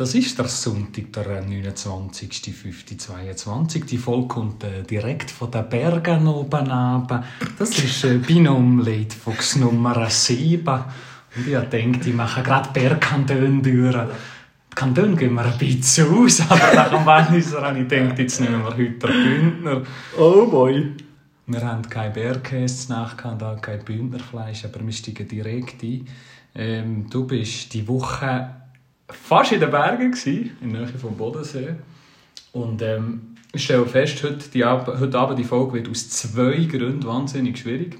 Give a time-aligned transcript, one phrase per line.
[0.00, 3.84] Das ist der Sonntag, der 29.05.22.
[3.84, 7.22] Die Folge kommt äh, direkt von den Bergen oben runter.
[7.58, 10.66] Das ist äh, Binom Leitfuchs Nummer 7.
[10.66, 10.84] Und
[11.46, 13.94] ich denke, ich mache gerade Bergkantone durch.
[14.74, 18.62] Kanton gehen wir ein bisschen aus, aber nach dem Walliser habe ich gedacht, jetzt nehmen
[18.62, 19.82] wir heute den Bündner.
[20.18, 20.94] Oh boy.
[21.46, 26.08] Wir haben kein Bärkäse nachgehabt, kein Bündnerfleisch, aber wir steigen direkt ein.
[26.54, 28.59] Ähm, du bist die Woche
[29.12, 31.74] fast in den Bergen, gewesen, in der Nähe vom Bodensee.
[32.52, 37.04] Und ähm, ich stelle fest, heute, die, heute Abend die Folge wird aus zwei Gründen
[37.04, 37.98] wahnsinnig schwierig.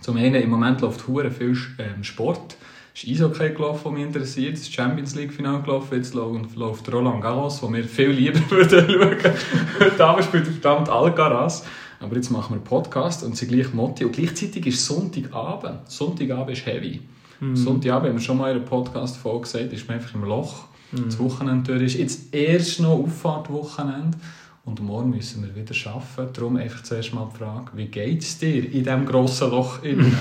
[0.00, 2.56] Zum einen, im Moment läuft hure viel ähm, Sport.
[2.94, 4.54] Es ist Eishockey gelaufen, was mich interessiert.
[4.54, 5.96] Es ist Champions League-Final gelaufen.
[5.96, 9.34] Jetzt läuft Roland Garros, wo wir viel lieber würden schauen.
[9.80, 11.64] Heute Abend spielt verdammt Alcaraz.
[12.00, 14.04] Aber jetzt machen wir einen Podcast und sind gleich Motti.
[14.04, 15.90] Und gleichzeitig ist Sonntagabend.
[15.90, 17.00] Sonntagabend ist heavy.
[17.40, 17.56] Mhm.
[17.56, 20.64] Sonntagabend haben wir schon mal in einer Podcast-Folge gesagt, ist man einfach im Loch.
[20.92, 21.04] Mhm.
[21.06, 24.18] Das Wochenende durch ist jetzt erst noch Auffahrtwochenende.
[24.64, 26.32] Und morgen müssen wir wieder arbeiten.
[26.34, 30.14] Darum einfach zuerst mal die Frage, wie geht es dir in diesem grossen Loch innen?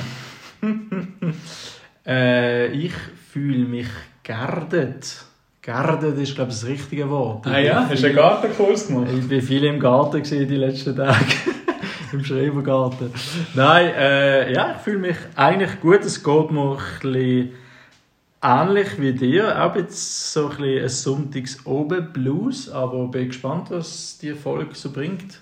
[2.06, 2.94] äh, ich
[3.32, 3.88] fühle mich
[4.24, 5.26] geerdet.
[5.62, 7.46] Geerdet ist, glaube ich, das richtige Wort.
[7.46, 7.90] Ah ja?
[7.90, 9.10] Hast du einen Gartenkurs gemacht?
[9.18, 11.26] Ich war viel im Garten die letzten Tage.
[12.14, 13.12] Im Schreibergarten.
[13.54, 16.02] Nein, äh, ja, ich fühle mich eigentlich gut.
[16.02, 17.50] Es geht mir ein bisschen
[18.42, 19.64] ähnlich wie dir.
[19.64, 22.70] Auch jetzt so ein bisschen ein Sonntags-Oben-Blues.
[22.70, 25.40] Aber bin gespannt, was die Folge so bringt.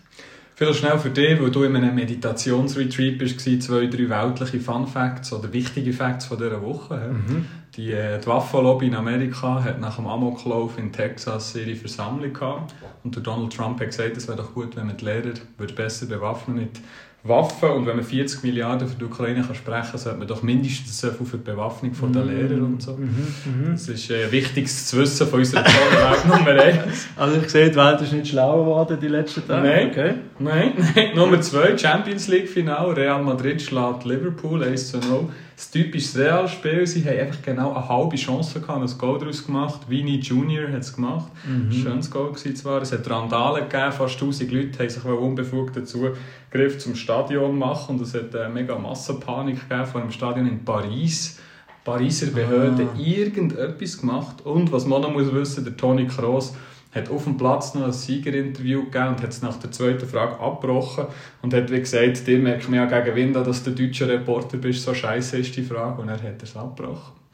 [0.56, 5.34] Vielleicht schnell für dich, weil du in einem Meditationsretreat bist, zwei, drei weltliche Fun Facts
[5.34, 7.12] oder wichtige Facts von dieser Woche.
[7.12, 7.46] Mhm.
[7.76, 12.74] Die, äh, die Waffenlobby in Amerika hat nach dem Amoklauf in Texas ihre Versammlung gehabt.
[13.04, 15.74] Und der Donald Trump hat gesagt, es wäre doch gut, wenn man die Lehrer würde
[15.74, 16.80] besser bewaffnen mit
[17.28, 20.44] Waffen und wenn man 40 Milliarden für die Ukraine kann sprechen kann, sollte man doch
[20.44, 22.30] mindestens so viel für die Bewaffnung der mhm.
[22.30, 22.94] Lehrer und so.
[22.94, 23.08] Mhm,
[23.46, 23.72] mhm.
[23.72, 27.08] Das ist äh, wichtig zu wissen von unserer Welt Nummer 1.
[27.16, 29.68] Also ich sehe, die Welt ist nicht schlauer geworden die letzten Tage.
[29.68, 30.14] Nein, okay.
[30.38, 31.16] nein, nein.
[31.16, 36.86] Nummer 2, Champions League Final, Real Madrid schlägt Liverpool 1 zu 0 das typische Real-Spiel.
[36.86, 39.82] Sie haben einfach genau eine halbe Chance gehabt, ein Goal daraus gemacht.
[39.90, 41.32] Vini Junior hat es gemacht.
[41.48, 41.72] Mhm.
[41.72, 42.82] Schönes Goal war zwar.
[42.82, 46.10] Es hat Randale gegeben, fast 1000 Leute haben sich unbefugt dazu
[46.50, 47.96] gegriffen, zum Stadion machen.
[47.96, 51.40] Und es hat eine mega Massenpanik gegeben vor dem Stadion in Paris.
[51.86, 53.00] Pariser Behörde ah.
[53.00, 54.42] irgendetwas gemacht.
[54.44, 56.56] Und was man noch muss wissen, der Toni Kroos
[56.96, 60.40] hat auf dem Platz noch ein Siegerinterview gegeben und hat es nach der zweiten Frage
[60.40, 61.08] abgebrochen
[61.42, 64.84] und hat wie gesagt, dir merkt man ja gegen Winda, dass du deutscher Reporter bist,
[64.84, 67.25] so scheiße ist die Frage und er hat es abgebrochen.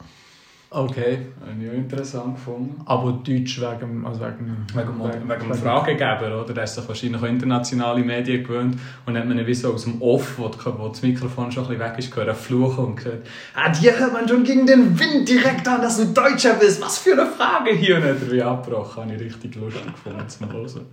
[0.74, 1.18] Okay.
[1.42, 2.80] Habe ich auch interessant gefunden.
[2.86, 6.54] Aber Deutsch wegen, also wegen, wegen, wegen, wegen dem Fragegeber, oder?
[6.54, 10.00] Der ist sich wahrscheinlich auch internationale Medien gewöhnt und hat man wie so aus dem
[10.00, 10.44] Off, wo,
[10.78, 14.14] wo das Mikrofon schon ein bisschen weg ist, gehört, fluchen und gesagt, ah, dir hört
[14.14, 16.80] man schon gegen den Wind direkt an, dass du Deutscher bist.
[16.80, 17.96] Was für eine Frage hier.
[17.96, 19.02] Und hat er wie abgebrochen.
[19.02, 20.86] Habe ich richtig lustig gefunden zum Hören.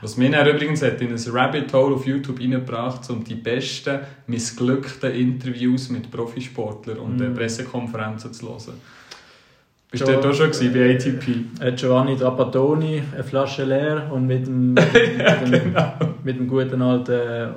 [0.00, 3.98] Was mir dann übrigens hat in ein Rabbit Hole auf YouTube reingebracht, um die besten
[4.28, 7.34] missglückten Interviews mit Profisportlern und mm.
[7.34, 8.80] Pressekonferenzen zu hören.
[9.90, 11.64] Bist du da schon gewesen, bei ATP?
[11.64, 15.92] Äh, Giovanni Trapattoni, eine Flasche leer und mit dem, mit dem, ja, genau.
[16.22, 17.48] mit dem guten alten äh,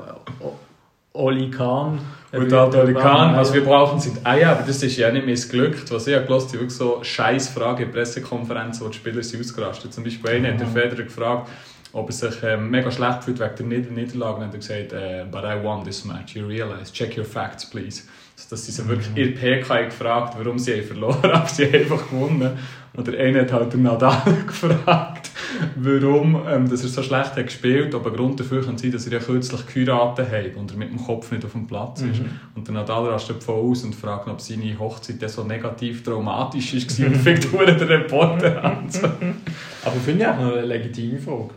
[1.11, 1.99] Oli Kahn.
[2.31, 3.35] Gut, alter Oli Kahn.
[3.35, 5.91] Was wir brauchen sind Eier, aber das ist ja nicht missglückt.
[5.91, 9.93] Was ich habe gehört, wirklich so scheiß Frage in Pressekonferenzen, wo die Spieler sich ausgerastet
[9.93, 11.49] Zum Beispiel einer hat der Federer gefragt,
[11.91, 14.37] ob er sich äh, mega schlecht fühlt wegen der Nieder Niederlage.
[14.37, 17.69] Und hat er gesagt, uh, but I won this match, you realize, check your facts,
[17.69, 18.03] please
[18.49, 21.75] dass sie so wirklich in der PK gefragt warum sie verloren haben, aber sie haben
[21.75, 22.51] einfach gewonnen.
[22.97, 25.31] Oder einer hat halt den Nadal gefragt,
[25.77, 29.07] warum ähm, dass er so schlecht hat gespielt ob ein Grund dafür kann sein, dass
[29.07, 32.19] er ja kürzlich geheiratet hat und er mit dem Kopf nicht auf dem Platz ist.
[32.19, 32.39] Mhm.
[32.55, 37.07] Und der Nadal rastet voll aus und fragt, ob seine Hochzeit so negativ traumatisch war
[37.07, 38.89] und fängt den Reporter an.
[39.85, 41.51] aber ich finde ja auch eine legitime Frage.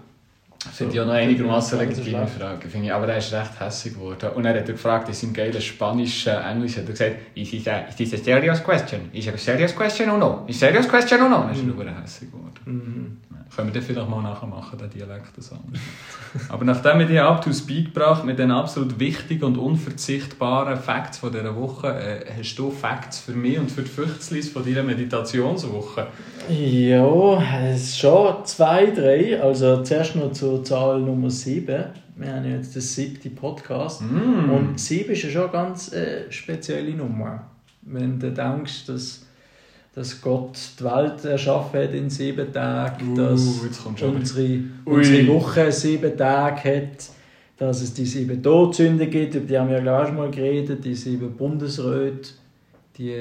[0.74, 2.68] Finde ich auch noch einigermaßen legitime Frage.
[2.68, 2.92] Finde ich.
[2.92, 4.30] Aber er ist recht hässlich geworden.
[4.34, 7.68] Und er hat gefragt, in seinem geilen Spanisch, äh, Englisch, hat er gesagt, is this,
[7.68, 9.08] a, is this a serious question?
[9.12, 10.44] Is a serious question or no?
[10.48, 11.42] Is serious question or no?
[11.42, 12.54] Dann ist er nur hässlich geworden.
[12.64, 13.33] Mhm.
[13.54, 15.32] Können wir das vielleicht mal nachher machen, den Dialekt.
[16.48, 21.18] Aber nachdem wir die up to speak gebracht mit den absolut wichtigen und unverzichtbaren Facts
[21.18, 24.82] von dieser Woche, äh, hast du Facts für mich und für die Füchslis von deiner
[24.82, 26.08] Meditationswoche?
[26.48, 29.40] Ja, schon zwei, drei.
[29.40, 31.84] Also zuerst noch zur Zahl Nummer sieben.
[32.16, 34.02] Wir haben jetzt den siebten Podcast.
[34.02, 34.50] Mm.
[34.50, 37.46] Und sieben ist ja schon eine ganz äh, spezielle Nummer.
[37.82, 39.23] Wenn du denkst, dass
[39.94, 43.42] dass Gott die Welt erschaffen hat in sieben Tagen, uh, dass
[44.02, 47.10] unsere, unsere Woche sieben Tage hat,
[47.56, 50.84] dass es die sieben Todsünden gibt, über die haben wir ja auch schon mal geredet,
[50.84, 52.30] die sieben Bundesräte,
[52.98, 53.14] die,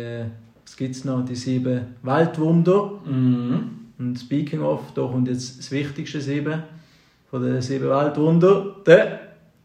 [0.65, 2.93] was gibt es noch, die sieben Weltwunder.
[3.05, 3.69] Mhm.
[3.99, 6.63] Und speaking of, da kommt jetzt das wichtigste 7
[7.29, 9.19] von den 7 Weltwunder, der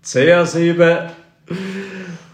[0.05, 1.09] CR7.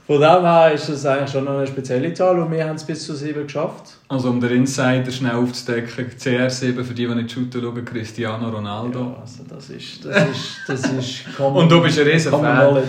[0.06, 3.06] Von dem her ist das eigentlich schon eine spezielle Zahl und wir haben es bis
[3.06, 3.96] zu 7 geschafft.
[4.06, 8.98] Also um den Insider schnell aufzudecken, CR7 für die, die nicht shooten schauen, Cristiano Ronaldo.
[8.98, 12.82] Ja, also das ist, das ist, das ist common, Und du bist ein riesen Fan.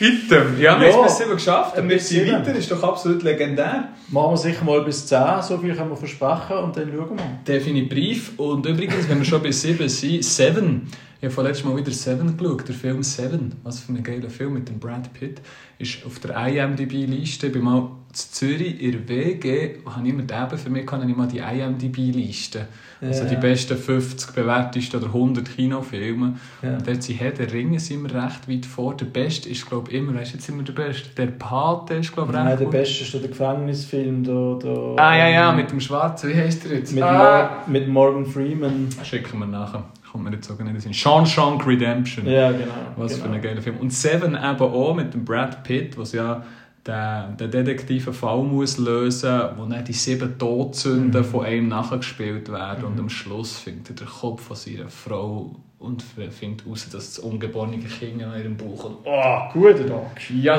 [0.00, 0.58] Item.
[0.58, 0.94] Ja, wir Ja.
[0.96, 3.88] haben es bis 7 geschafft und wir Bis sind weiter, ist doch absolut legendär.
[4.08, 7.24] Machen wir sicher mal bis 10, so viel können wir versprechen und dann schauen wir.
[7.46, 8.32] Definitiv.
[8.38, 10.88] Und übrigens, wenn wir schon bei 7 sind, Seven.
[11.22, 13.52] Ich habe vorletztes Mal wieder Seven geschaut, der Film Seven.
[13.62, 15.40] Was für ein geiler Film mit dem Brad Pitt.
[15.78, 17.46] Ist auf der IMDb-Liste.
[17.46, 21.08] Ich bin mal in Zürich in der WG, habe ich immer den für mich, habe
[21.08, 22.66] ich mal die IMDb-Liste.
[23.00, 23.28] Also Ja.
[23.28, 26.40] die besten 50 bewertesten oder 100 Kinofilme.
[26.60, 26.74] Ja.
[26.78, 28.96] Und dort sind Herr der Ringe sind wir recht weit vor.
[28.96, 31.08] Der Beste ist, glaube ich, immer, weißt jetzt wir der Beste.
[31.16, 32.72] Der Pate ist, glaube ich, Nein, recht der gut.
[32.72, 34.24] beste ist der Gefängnisfilm.
[34.24, 36.30] Da, da, Ah, ja, ja, ähm, mit dem Schwarzen.
[36.30, 36.92] Wie heißt der jetzt?
[36.92, 37.62] mit, ah.
[37.64, 38.88] Mor mit Morgan Freeman.
[39.04, 39.84] Schicken wir nachher.
[40.32, 40.94] Jetzt sogar nicht in den.
[40.94, 42.26] Shawshank Redemption.
[42.26, 42.64] Ja, genau.
[42.96, 43.24] Was genau.
[43.26, 43.76] für ein geiler Film.
[43.78, 46.42] Und Seven eben auch mit dem Brad Pitt, was ja
[46.86, 51.24] der, der Detektiv einen Fall muss lösen wo dann die sieben Todsünden Mhm.
[51.24, 52.84] von einem nachgespielt werden.
[52.84, 57.18] Und am Schluss findet er den Kopf von seiner Frau und findet heraus, dass das
[57.20, 59.52] ungeborene Kind in ihrem Bauch hat.
[59.54, 60.30] Oh, Guter Tag.
[60.40, 60.58] ja,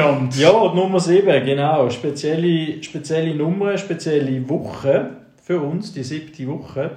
[0.00, 0.28] an?
[0.36, 1.88] Ja, die Nummer 7, genau.
[1.90, 5.10] Spezielle, spezielle Nummer, spezielle Woche
[5.42, 6.92] für uns, die siebte Woche.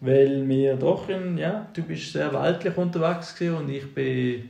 [0.00, 4.48] Weil wir doch in, ja, du bist sehr weltlich unterwegs gewesen und ich bin,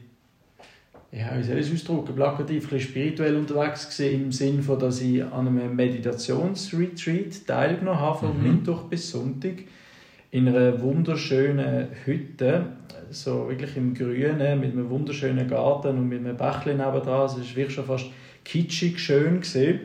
[1.11, 4.79] ja, wie soll ich es ausdrücken, plakativ, ein bisschen spirituell unterwegs gewesen, im Sinne von,
[4.79, 8.59] dass ich an einem Meditationsretreat teilgenommen habe, von Mhm.
[8.59, 9.55] Mittwoch bis Sonntag,
[10.31, 12.67] in einer wunderschönen Hütte,
[13.11, 17.27] so wirklich im Grünen, mit einem wunderschönen Garten und mit einem Bächlein nebendran.
[17.27, 18.07] Es war wirklich schon fast
[18.45, 19.41] kitschig schön.
[19.41, 19.81] Gewesen.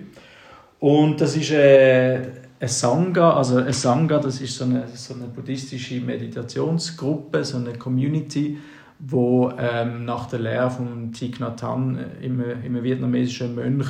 [0.79, 2.21] Und das ist äh,
[2.59, 7.73] ein Sangha, also ein Sangha, das ist so eine, so eine buddhistische Meditationsgruppe, so eine
[7.73, 8.57] Community,
[8.99, 13.87] wo ähm, nach der Lehre von Thich Nhat Hanh, äh, im, im vietnamesischen Mönch,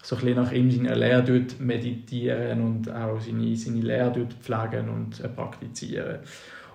[0.00, 4.88] so ein nach ihm seiner Lehre dort meditieren und auch seine, seine Lehre dort pflegen
[4.88, 6.18] und äh, praktizieren.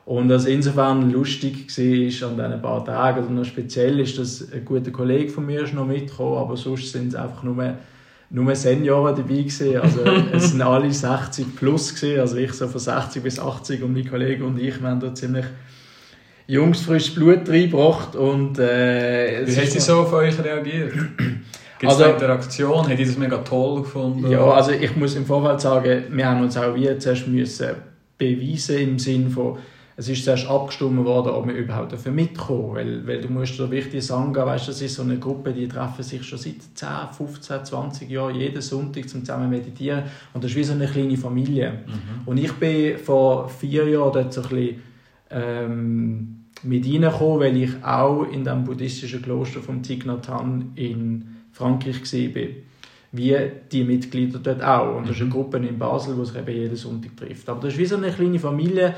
[0.06, 4.66] Und was insofern lustig war an diesen paar Tagen, oder noch speziell ist, dass ein
[4.66, 7.78] guter Kollege von mir ist noch mitgekommen, aber sonst sind es einfach nur,
[8.34, 9.78] nur Senioren dabei gewesen.
[9.78, 10.02] Also
[10.34, 14.10] es sind alle 60 plus gewesen, also ich so von 60 bis 80 und mein
[14.10, 15.46] Kollege und ich, wir haben da ziemlich
[16.48, 20.94] jungsfrisches Blut reingebracht und äh, Wie haben sie so auf euch reagiert?
[21.80, 22.84] Gibt es Also- eine Interaktion?
[22.88, 24.30] Haben die das mega toll gefunden?
[24.30, 27.70] Ja, also ich muss im Vorfeld sagen, wir haben uns auch wie zuerst müssen
[28.18, 29.58] beweisen im Sinn von,
[29.96, 33.70] es ist zuerst abgestimmt worden, ob wir überhaupt dafür mitkommen weil, weil du musst da
[33.70, 37.66] wichtig sagen, weißt, das ist so eine Gruppe, die treffen sich schon seit 10, 15,
[37.66, 40.04] 20 Jahren jeden Sonntag zum zusammen meditieren
[40.34, 41.72] und das ist wie so eine kleine Familie.
[41.86, 42.28] Mhm.
[42.28, 44.82] Und ich bin vor vier Jahren dort so ein bisschen
[45.30, 51.26] ähm, mit reingekommen, weil ich auch in dem buddhistischen Kloster von Thich Nhat Hanh in
[51.52, 52.48] Frankreich war.
[53.16, 53.38] Wie
[53.72, 54.98] die Mitglieder dort auch.
[54.98, 57.48] Und das ist eine Gruppe in Basel, die sich eben jeden Sonntag trifft.
[57.48, 58.96] Aber das ist wie so eine kleine Familie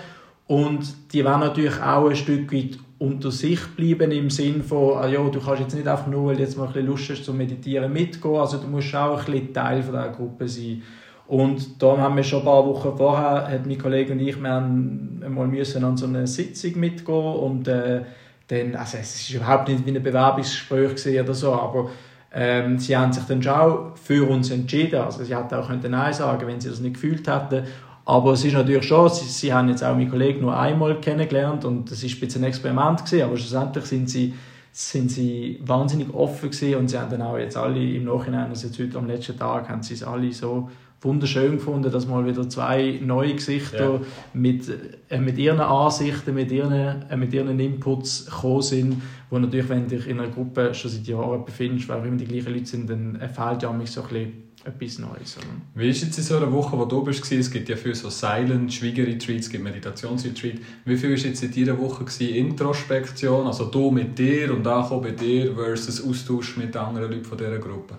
[0.47, 5.07] und die wollen natürlich auch ein Stück weit unter sich bleiben im Sinn von, ah,
[5.07, 7.25] ja, du kannst jetzt nicht einfach nur, weil du jetzt mal ein bisschen Lust hast
[7.25, 10.81] zum Meditieren mitgehen, also du musst auch ein bisschen Teil von dieser Gruppe sein.
[11.27, 14.50] Und da haben wir schon ein paar Wochen vorher, hat mein Kollege und ich, wir
[14.50, 18.02] haben müssen an so eine Sitzung mitgehen und äh,
[18.47, 21.90] dann, also es ist überhaupt nicht wie ein Bewerbungsgespräch oder so, aber
[22.31, 25.02] ähm, sie haben sich dann schon für uns entschieden.
[25.02, 27.64] Also sie hätten auch können Nein sagen wenn sie das nicht gefühlt hätten.
[28.06, 31.66] Aber es ist natürlich schon, sie, sie haben jetzt auch meinen Kollegen nur einmal kennengelernt
[31.66, 34.33] und das ist ein bisschen ein Experiment gewesen, aber schlussendlich sind sie,
[34.71, 38.68] sind sie wahnsinnig offen gewesen und sie haben dann auch jetzt alle im Nachhinein, also
[38.68, 40.69] jetzt heute am letzten Tag, haben sie es alle so
[41.02, 44.02] wunderschön gefunden, dass mal wieder zwei neue Gesichter Ja.
[44.33, 44.66] mit,
[45.09, 46.71] äh, mit ihren Ansichten, mit ihren,
[47.09, 50.92] äh, mit ihren Inputs gekommen sind, wo natürlich, wenn du dich in einer Gruppe schon
[50.92, 53.88] seit Jahren befindest, weil auch immer die gleichen Leute sind, dann äh, fehlt ja manchmal
[53.88, 55.38] so ein bisschen etwas Neues.
[55.38, 55.48] oder?
[55.76, 57.40] Wie ist jetzt in so einer Woche, wo du bist, gewesen?
[57.40, 60.56] es gibt ja viel so Silent, Schwiegerretreats, es gibt Meditationsretreat.
[60.86, 62.36] Wie viel war jetzt in dieser Woche gewesen?
[62.36, 67.38] Introspektion, also du mit dir und Ankommen bei dir versus Austausch mit anderen Leuten von
[67.38, 67.95] dieser Gruppe?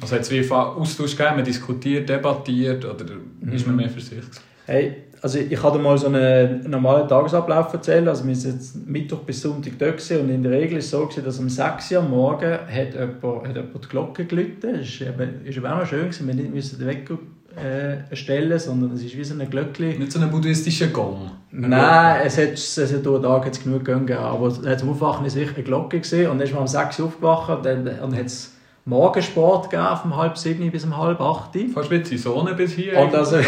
[0.00, 3.06] Also hat es wie Austausch gegeben, man diskutiert, debattiert oder
[3.52, 4.18] ist man mehr für sich?
[4.18, 4.40] gewesen?
[4.66, 8.08] Hey, also ich kann dir mal so einen normalen Tagesablauf erzählen.
[8.08, 11.06] Also wir sind jetzt Mittwoch bis Sonntag gewesen und in der Regel ist es so
[11.06, 14.64] gewesen, dass um 6 Uhr am Morgen hat jemand, hat jemand die Glocke geläutet.
[15.00, 16.26] Eben, ist eben auch noch schön gewesen.
[16.26, 17.18] Wir nicht müssen den Wecker
[17.56, 19.98] äh, stellen, sondern es ist wie so ein Glöckchen.
[19.98, 21.30] Nicht so einen buddhistischen Gong.
[21.52, 25.36] Nein, es hat, es hat durch den Tag jetzt genug gegeben, aber zum Aufwachen ist
[25.36, 28.16] wirklich eine Glocke gesehen und dann ist man um 6 Uhr aufgewacht und dann, und
[28.16, 28.55] hat es
[28.86, 31.50] Morgensport gegeben, von halb sieben bis um halb acht.
[31.74, 32.96] Fast wie die Sonne bis hier.
[32.98, 33.36] Und also,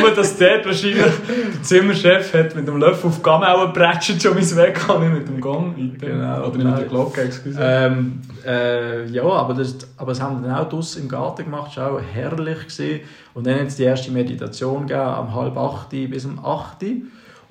[0.00, 4.34] Nur, dass dort wahrscheinlich der Zimmerchef hat mit dem Löffel auf die Gamelle gepratscht, schon
[4.34, 6.46] mein Weg kann ich mit dem Gong Genau.
[6.46, 7.58] Oder mit der Glocke, excuse.
[7.60, 11.72] Ähm, äh, ja, aber das, aber das haben wir dann auch draussen im Garten gemacht,
[11.74, 12.60] das war auch herrlich.
[12.60, 13.00] Gewesen.
[13.34, 16.84] Und dann hat es die erste Meditation gegeben, am halb acht bis um acht.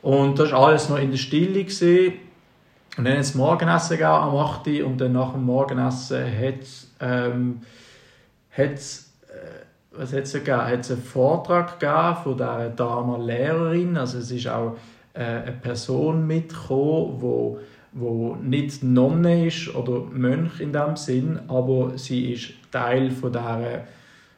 [0.02, 1.64] Und das war alles noch in der Stille.
[1.64, 2.14] Gewesen.
[3.00, 4.68] Und dann es Morgenessen gegeben am 8.
[4.84, 7.62] und dann nach dem Morgenessen hat es ähm,
[8.52, 10.66] hat's, äh, was hat's gegeben?
[10.66, 13.96] Hat's einen Vortrag gegeben von dieser Dame Lehrerin.
[13.96, 14.76] Also es ist auch
[15.14, 17.60] äh, eine Person mitgekommen, wo
[17.94, 23.86] wo nicht Nonne ist oder Mönch in dem Sinn, aber sie ist Teil von dieser,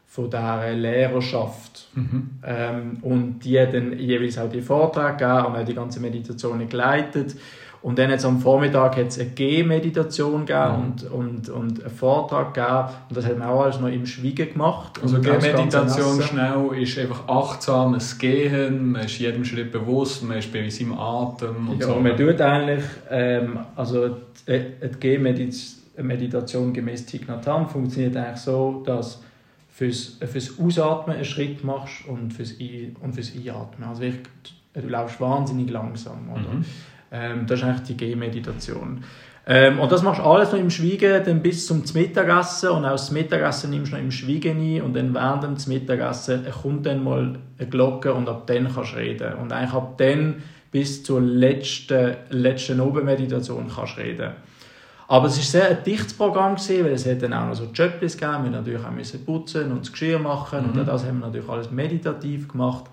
[0.06, 1.90] von dieser Lehrerschaft.
[1.96, 2.30] Mhm.
[2.46, 6.70] Ähm, und die hat dann jeweils auch die Vorträge gegeben und auch die ganze Meditation
[6.70, 7.36] geleitet.
[7.84, 10.84] Und dann jetzt am Vormittag hat es eine G-Meditation gegeben Mhm.
[10.84, 12.90] und, und, und einen Vortrag gegeben.
[13.10, 15.00] Und das hat man auch alles noch im Schweigen gemacht.
[15.02, 16.24] Also Und auch das ganze Meditation Essen.
[16.24, 21.70] schnell ist einfach achtsames Gehen, man ist jedem Schritt bewusst, man ist bei seinem Atem
[21.70, 21.96] und Ja, so.
[21.96, 24.10] man tut eigentlich, ähm, also
[24.48, 29.22] die, die G-Meditation gemäß Thich Nhat Hanh funktioniert eigentlich so, dass
[29.70, 33.90] fürs, fürs Ausatmen einen Schritt machst und fürs, Ein- und fürs Einatmen.
[33.90, 34.28] Also wirklich,
[34.74, 36.30] du laufst wahnsinnig langsam.
[36.32, 36.42] Oder?
[36.54, 36.66] Mhm.
[37.12, 39.04] Ähm, das ist eigentlich die G-Meditation.
[39.48, 42.92] Ähm, und das machst du alles noch im Schweigen, dann bis zum Mittagessen und auch
[42.92, 47.04] das Mittagessen nimmst du noch im Schweigen ein und dann während dem Mittagessen kommt dann
[47.04, 49.34] mal eine Glocke und ab dann kannst du reden.
[49.36, 54.32] Und eigentlich ab dann bis zur letzten, letzten Obenmeditation kannst du reden.
[55.08, 57.66] Aber es war sehr ein dichtes Programm, gewesen, weil es hat dann auch noch so
[57.74, 58.44] Jobs gegeben.
[58.46, 60.86] Wir natürlich auch müssen putzen und das Geschirr machen und Mhm.
[60.86, 62.86] das haben wir natürlich alles meditativ gemacht.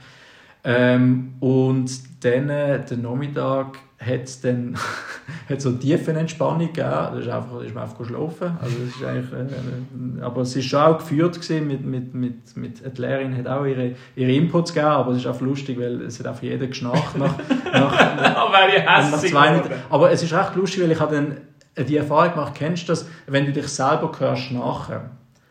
[0.65, 1.89] Ähm, und
[2.25, 4.77] dann, äh, den Nachmittag, hat es dann
[5.49, 6.89] hat so Tiefenentspannung gegeben.
[6.89, 8.57] Das ist einfach, ist man einfach geschlafen.
[8.61, 12.15] Also das ist eigentlich, äh, äh, aber es war schon auch geführt gewesen mit, mit,
[12.15, 15.79] mit, mit, die Lehrerin hat auch ihre, ihre Inputs gegeben, aber es ist auch lustig,
[15.79, 17.37] weil es hat einfach jeder geschnarcht nach,
[17.73, 17.93] nach,
[18.53, 19.51] nach hässlich zwei.
[19.51, 19.73] Minuten.
[19.91, 23.09] Aber es ist echt lustig, weil ich habe dann die Erfahrung gemacht, kennst du das,
[23.27, 25.11] wenn du dich selber hörst nachher.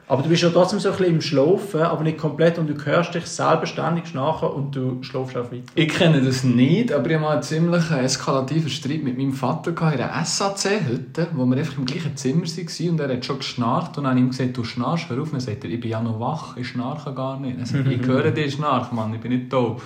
[0.09, 2.85] Aber du bist ja trotzdem so ein bisschen im Schlafen, aber nicht komplett und du
[2.85, 5.63] hörst dich selber ständig nachher und du schlafst auch weiter.
[5.75, 9.71] Ich kenne das nicht, aber ich hatte mal einen ziemlich eskalativen Streit mit meinem Vater
[9.71, 13.97] in einer SAC-Hütte, wo wir einfach im gleichen Zimmer waren und er hat schon geschnarcht
[13.97, 15.27] und dann habe ich ihm gesagt, du schnarchst, hör auf.
[15.27, 17.57] Und dann sagt er, ich bin ja noch wach, ich schnarche gar nicht.
[17.57, 19.81] Dann sagt er, ich höre dich schnarchen, Mann, ich bin nicht tot.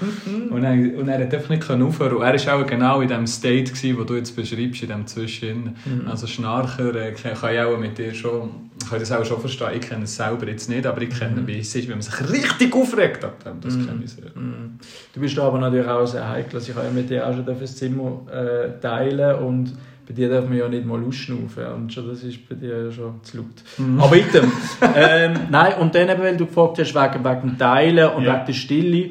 [0.51, 3.25] und, er, und er hat einfach nicht aufhören und er war auch genau in dem
[3.25, 5.75] State, gewesen, wo du jetzt beschreibst, in dem Zwischen.
[6.07, 9.81] Also Schnarcher äh, kann ich auch mit dir schon, kann das auch schon verstehen, ich
[9.81, 12.75] kenne es selber jetzt nicht, aber ich kenne, wie es ist, wenn man sich richtig
[12.75, 14.29] aufregt ab dem, das kenne ich sehr.
[14.35, 14.77] Mm.
[15.13, 16.55] Du bist aber natürlich auch sehr heikel.
[16.57, 19.73] Also ich habe ja mit dir auch schon das Zimmer äh, teilen und
[20.07, 22.91] bei dir darf man ja nicht mal ausschnaufen und schon, das ist bei dir ja
[22.91, 23.99] schon zu laut.
[23.99, 24.51] Aber item.
[24.95, 28.33] ähm, nein, und dann eben, weil du gefragt hast, wegen, wegen dem Teilen und Ja.
[28.35, 29.09] wegen der Stille,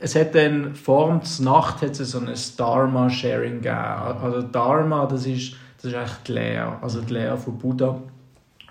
[0.00, 3.74] es hat dann vor der Nacht hat es so ein Dharma-Sharing gegeben.
[4.22, 8.00] Also Dharma, das ist, das ist eigentlich die Lehre, also die Lehre von Buddha.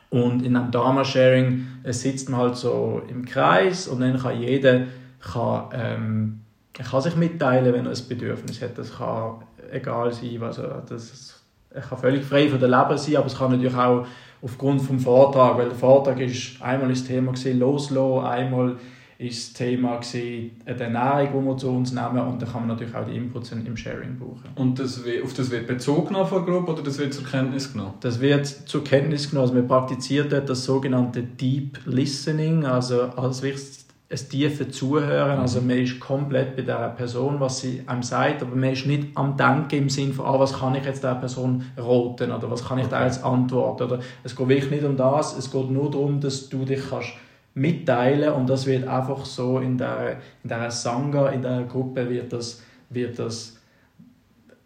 [0.09, 4.85] Und in einem Dharma-Sharing äh, sitzt man halt so im Kreis und dann kann jeder
[5.19, 6.39] kann, ähm,
[6.73, 8.77] kann sich mitteilen, wenn er ein Bedürfnis hat.
[8.77, 11.43] Das kann egal sein, was er, das,
[11.89, 14.05] kann völlig frei von der Leben sein, aber es kann natürlich auch
[14.41, 18.77] aufgrund vom Vortrag, weil der Vortrag ist einmal das Thema gewesen, loslassen, einmal
[19.19, 22.69] ist das Thema gewesen, die Ernährung, die wir zu uns nehmen und dann kann man
[22.69, 24.49] natürlich auch die Inputs im Sharing brauchen.
[24.55, 27.71] Und das, auf das wird Bezug genommen von der Gruppe oder das wird zur Kenntnis
[27.71, 27.93] genommen?
[28.01, 29.49] Das wird zur Kenntnis genommen.
[29.49, 33.65] Also man praktiziert dort das sogenannte Deep Listening, also als wirklich
[34.09, 35.39] ein tiefe Zuhören.
[35.39, 39.09] Also man ist komplett bei der Person, was sie einem sagt, aber man ist nicht
[39.15, 42.63] am Denken im Sinne von, ah, was kann ich jetzt der Person roten oder was
[42.63, 43.83] kann ich da jetzt antworten.
[43.83, 47.13] Oder es geht wirklich nicht um das, es geht nur darum, dass du dich kannst
[47.57, 52.31] mitteilen und das wird einfach so in der, in der Sangha, in der Gruppe wird
[52.31, 53.57] das, wird das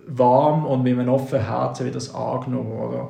[0.06, 2.74] warm und mit einem offenen Herzen wird das angenommen.
[2.74, 3.10] Oder?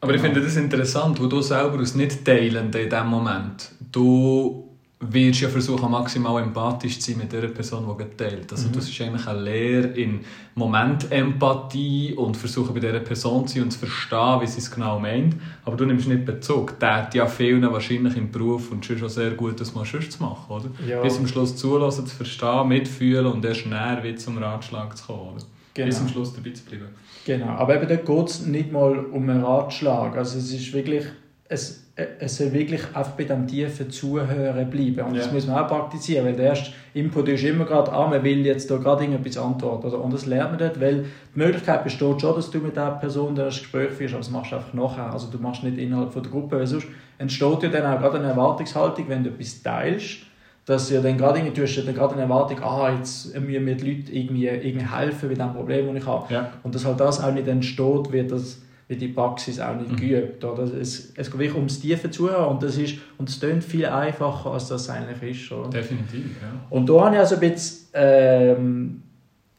[0.00, 4.65] Aber ich finde das interessant, wo du selber als Nicht-Teilende in diesem Moment, du
[4.98, 8.50] wirst ja versuchen, maximal empathisch zu sein mit der Person, die gerade teilt.
[8.50, 10.20] Also das ist eigentlich eine Lehre in
[10.54, 14.98] Momentempathie und versuchen bei dieser Person zu sein und zu verstehen, wie sie es genau
[14.98, 15.36] meint.
[15.66, 16.78] Aber du nimmst nicht Bezug.
[16.78, 20.12] Das ja vielen wahrscheinlich im Beruf und es ist schon sehr gut, das mal sonst
[20.12, 20.70] zu machen, oder?
[20.88, 21.02] Ja.
[21.02, 25.34] Bis zum Schluss zulassen, zu verstehen, mitfühlen und erst näher wieder zum Ratschlag zu kommen,
[25.34, 25.44] oder?
[25.74, 25.88] Genau.
[25.88, 26.88] Bis zum Schluss dabei zu bleiben.
[27.26, 30.16] Genau, aber eben dort geht es nicht mal um einen Ratschlag.
[30.16, 31.04] Also es ist wirklich,
[31.48, 31.84] es,
[32.18, 35.00] es soll wirklich einfach bei dem tiefen Zuhören bleiben.
[35.08, 35.32] Und das Ja.
[35.32, 38.70] muss man auch praktizieren, weil der erste Input ist immer gerade, ah, man will jetzt
[38.70, 39.86] da gerade irgendetwas antworten.
[39.86, 40.00] Oder?
[40.02, 43.34] Und das lernt man dort, weil die Möglichkeit besteht schon, dass du mit der Person
[43.34, 45.12] das Gespräch führst, aber das machst du einfach nachher.
[45.12, 46.88] Also du machst nicht innerhalb von der Gruppe, weil sonst
[47.18, 50.18] entsteht ja dann auch gerade eine Erwartungshaltung, wenn du etwas teilst,
[50.66, 53.60] dass ja dann gerade, du hast ja dann gerade eine Erwartung, ah, jetzt müssen wir
[53.60, 56.34] den Leuten irgendwie, irgendwie helfen mit dem Problem, das ich habe.
[56.34, 56.52] Ja.
[56.64, 59.96] Und dass halt das auch nicht entsteht, wird das wird die Praxis auch nicht Mhm.
[59.96, 60.44] geübt.
[60.44, 60.62] Oder?
[60.62, 64.52] Es, es geht wirklich ums tiefe Zuhören und das ist und es klingt viel einfacher,
[64.52, 65.52] als das eigentlich ist.
[65.52, 65.70] Oder?
[65.70, 66.52] Definitiv, ja.
[66.70, 69.02] Und da habe ich also ein bisschen, ähm,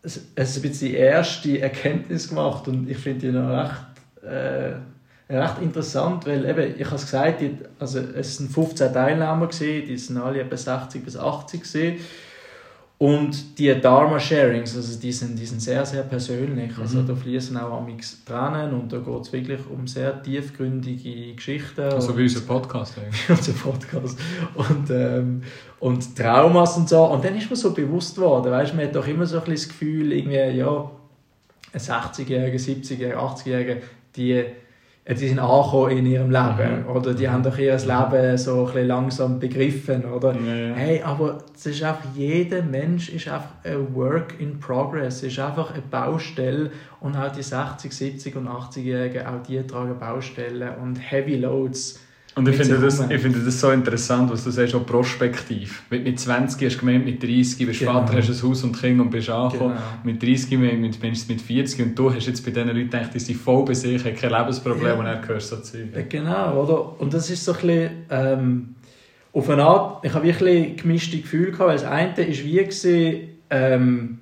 [0.01, 4.73] es- es ein bisschen die erste Erkenntnis gemacht und ich finde die noch recht, äh,
[5.29, 9.85] recht interessant, weil eben, ich habe es gesagt, die, also es sind 15 Teilnehmer, gewesen,
[9.87, 11.97] die sind alle etwa 60 bis 80 gewesen.
[12.99, 16.71] Und die Dharma-Sharings, also die sind, die sind sehr, sehr persönlich.
[16.79, 17.07] Also Mhm.
[17.07, 21.81] da fließen auch amix Tränen und da geht es wirklich um sehr tiefgründige Geschichten.
[21.81, 23.29] Also wie unser Podcast eigentlich.
[23.29, 24.17] unser Podcast.
[24.55, 25.43] Und, ähm,
[25.79, 27.03] und Traumas und so.
[27.05, 29.55] Und dann ist mir so bewusst geworden, weißt, man hat doch immer so ein bisschen
[29.55, 30.91] das Gefühl, irgendwie, ja,
[31.73, 33.77] ein 60-Jähriger, 70-Jähriger, 80-Jähriger,
[34.15, 34.43] die,
[35.13, 36.83] die sind angekommen in ihrem Leben.
[36.83, 36.89] Mhm.
[36.89, 40.03] Oder die haben doch ihr Leben so ein bisschen langsam begriffen.
[40.05, 40.35] Oder?
[40.35, 40.73] Ja, ja.
[40.75, 45.71] Hey, aber es ist einfach, jeder Mensch ist einfach ein Work in Progress, ist einfach
[45.71, 51.37] eine Baustelle und auch die 60, 70 und 80-Jährigen, auch die tragen Baustellen und Heavy
[51.37, 52.01] Loads.
[52.37, 55.83] Und ich mit finde, das, ich finde das so interessant, was du sagst, auch prospektiv.
[55.89, 57.93] Du mit 20 hast du gemeint, mit 30 bist du Genau.
[57.99, 59.73] Vater, hast ein Haus und Kinder und bist angekommen.
[59.73, 59.81] Genau.
[60.03, 63.19] Mit 30 mit, mit, mit 40 und du hast jetzt bei diesen Leuten gedacht, die
[63.19, 64.93] sind voll bei sich, haben kein Lebensproblem Ja.
[64.93, 67.01] und er gehört so zu Ja, Genau, oder?
[67.01, 68.75] Und das ist so ein bisschen, ähm,
[69.33, 72.57] auf eine Art, ich habe wirklich ein gemischte Gefühle gehabt, weil das eine ist wie
[72.57, 74.19] gewesen, ähm,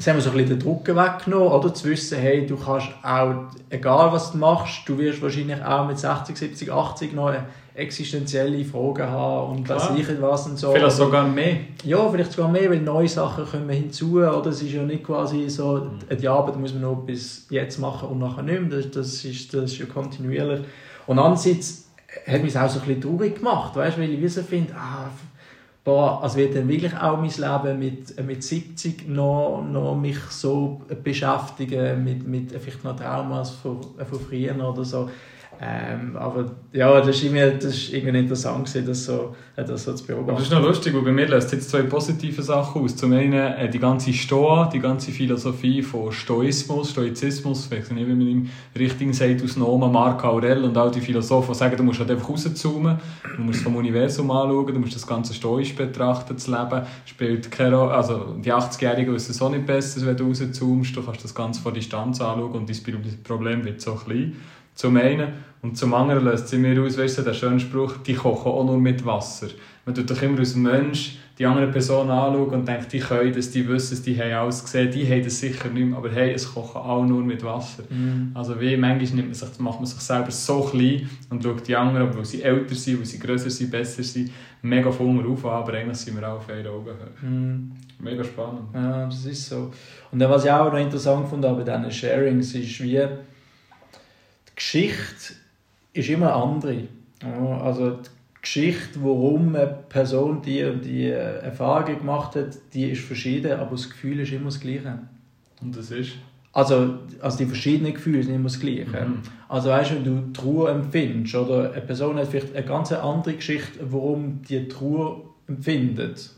[0.00, 1.74] es haben wir so ein bisschen den Druck weggenommen, oder?
[1.74, 3.34] Zu wissen, hey, du kannst auch,
[3.68, 7.34] egal was du machst, du wirst wahrscheinlich auch mit 60, 70, 80 noch
[7.74, 10.72] existenzielle Fragen haben und was ich was und so.
[10.72, 11.56] Vielleicht sogar mehr.
[11.84, 14.20] Ja, vielleicht sogar mehr, weil neue Sachen kommen hinzu.
[14.20, 14.46] Oder?
[14.46, 18.20] Es ist ja nicht quasi so, die Arbeit muss man noch bis jetzt machen und
[18.20, 18.80] nachher nicht mehr.
[18.80, 20.60] Das, das, ist, das ist ja kontinuierlich.
[21.06, 21.90] Und andererseits
[22.26, 23.98] hat mich auch so ein bisschen traurig gemacht, weißt?
[23.98, 25.10] weil ich wie so finde, ah,
[25.90, 30.82] boah, also wird dann wirklich auch mein Leben mit, mit 70 noch, noch mich so
[31.02, 35.10] beschäftigen, mit, mit vielleicht noch Traumas von, von früher oder so.
[35.62, 39.92] Ähm, aber ja, das ist irgendwie, das ist irgendwie interessant gewesen, das so, das so
[39.92, 40.30] zu beobachten.
[40.30, 42.96] Aber das ist noch lustig, weil bei mir löst jetzt zwei positive Sachen aus.
[42.96, 48.08] Zum einen äh, die ganze Stoa, die ganze Philosophie von Stoismus, Stoizismus, ich weiß nicht,
[48.08, 51.76] wie man ihn richtig sagt, aus Nomen, Marc Aurel und all die Philosophen, die sagen,
[51.76, 52.98] du musst halt einfach rauszoomen,
[53.36, 57.76] du musst vom Universum anschauen, du musst das Ganze stoisch betrachten, das Leben spielt keine.
[57.80, 61.60] Also die 80-Jährigen wissen es auch nicht besser, wenn du rauszoomst, du kannst das Ganze
[61.60, 64.36] von Distanz anschauen und dein Problem wird so klein.
[64.80, 65.28] Zum einen.
[65.60, 68.64] Und zum anderen löst sie mir aus, weißt du, der schöne Spruch, die kochen auch
[68.64, 69.48] nur mit Wasser.
[69.84, 73.50] Man tut doch immer als Mensch die andere Person anschauen und denkt, die können das,
[73.50, 76.32] die wissen es, die haben alles gesehen, die haben das sicher nicht mehr, aber hey,
[76.32, 77.82] es kochen auch nur mit Wasser.
[77.90, 78.30] Mhm.
[78.32, 81.76] Also wie manchmal nimmt man sich, macht man sich selber so klein und schaut die
[81.76, 84.30] anderen, weil sie älter sind, weil sie grösser sind, besser sind,
[84.62, 87.10] mega von unten auf, aber eigentlich sind wir auch auf einer Augenhöhe.
[87.20, 87.72] Mhm.
[87.98, 88.62] Mega spannend.
[88.74, 89.70] Ja, das ist so.
[90.10, 92.98] Und dann, was ich auch noch interessant fand bei diesen Sharings, ist wie
[94.60, 95.32] Geschichte
[95.94, 96.82] ist immer eine andere.
[97.22, 98.10] Ja, also die
[98.42, 103.70] Geschichte, warum eine Person die und die äh, Erfahrung gemacht hat, die ist verschieden, aber
[103.70, 104.98] das Gefühl ist immer das Gleiche.
[105.62, 106.12] Und das ist?
[106.52, 108.84] Also, also die verschiedenen Gefühle sind immer das Gleiche.
[108.84, 109.22] Mhm.
[109.48, 113.36] Also weißt du, wenn du Trauer empfindest, oder eine Person hat vielleicht eine ganz andere
[113.36, 116.32] Geschichte, warum die Trauer empfindet.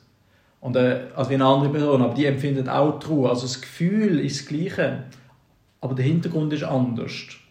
[0.61, 3.31] Und, äh, also wie eine andere Person, aber die empfindet auch Trauer.
[3.31, 5.03] Also das Gefühl ist das Gleiche,
[5.81, 7.42] aber der Hintergrund ist anders.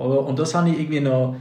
[0.00, 0.26] Oder?
[0.26, 1.36] Und das habe ich irgendwie noch...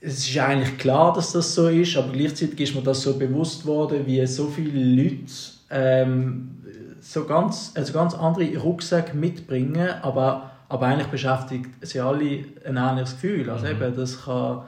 [0.00, 3.64] Es ist eigentlich klar, dass das so ist, aber gleichzeitig ist mir das so bewusst
[3.64, 5.32] worden, wie so viele Leute
[5.70, 6.50] ähm,
[7.00, 13.12] so ganz, also ganz andere Rucksäcke mitbringen, aber, aber eigentlich beschäftigt sie alle ein ähnliches
[13.12, 13.48] Gefühl.
[13.48, 13.72] Also Mhm.
[13.72, 14.62] eben, das kann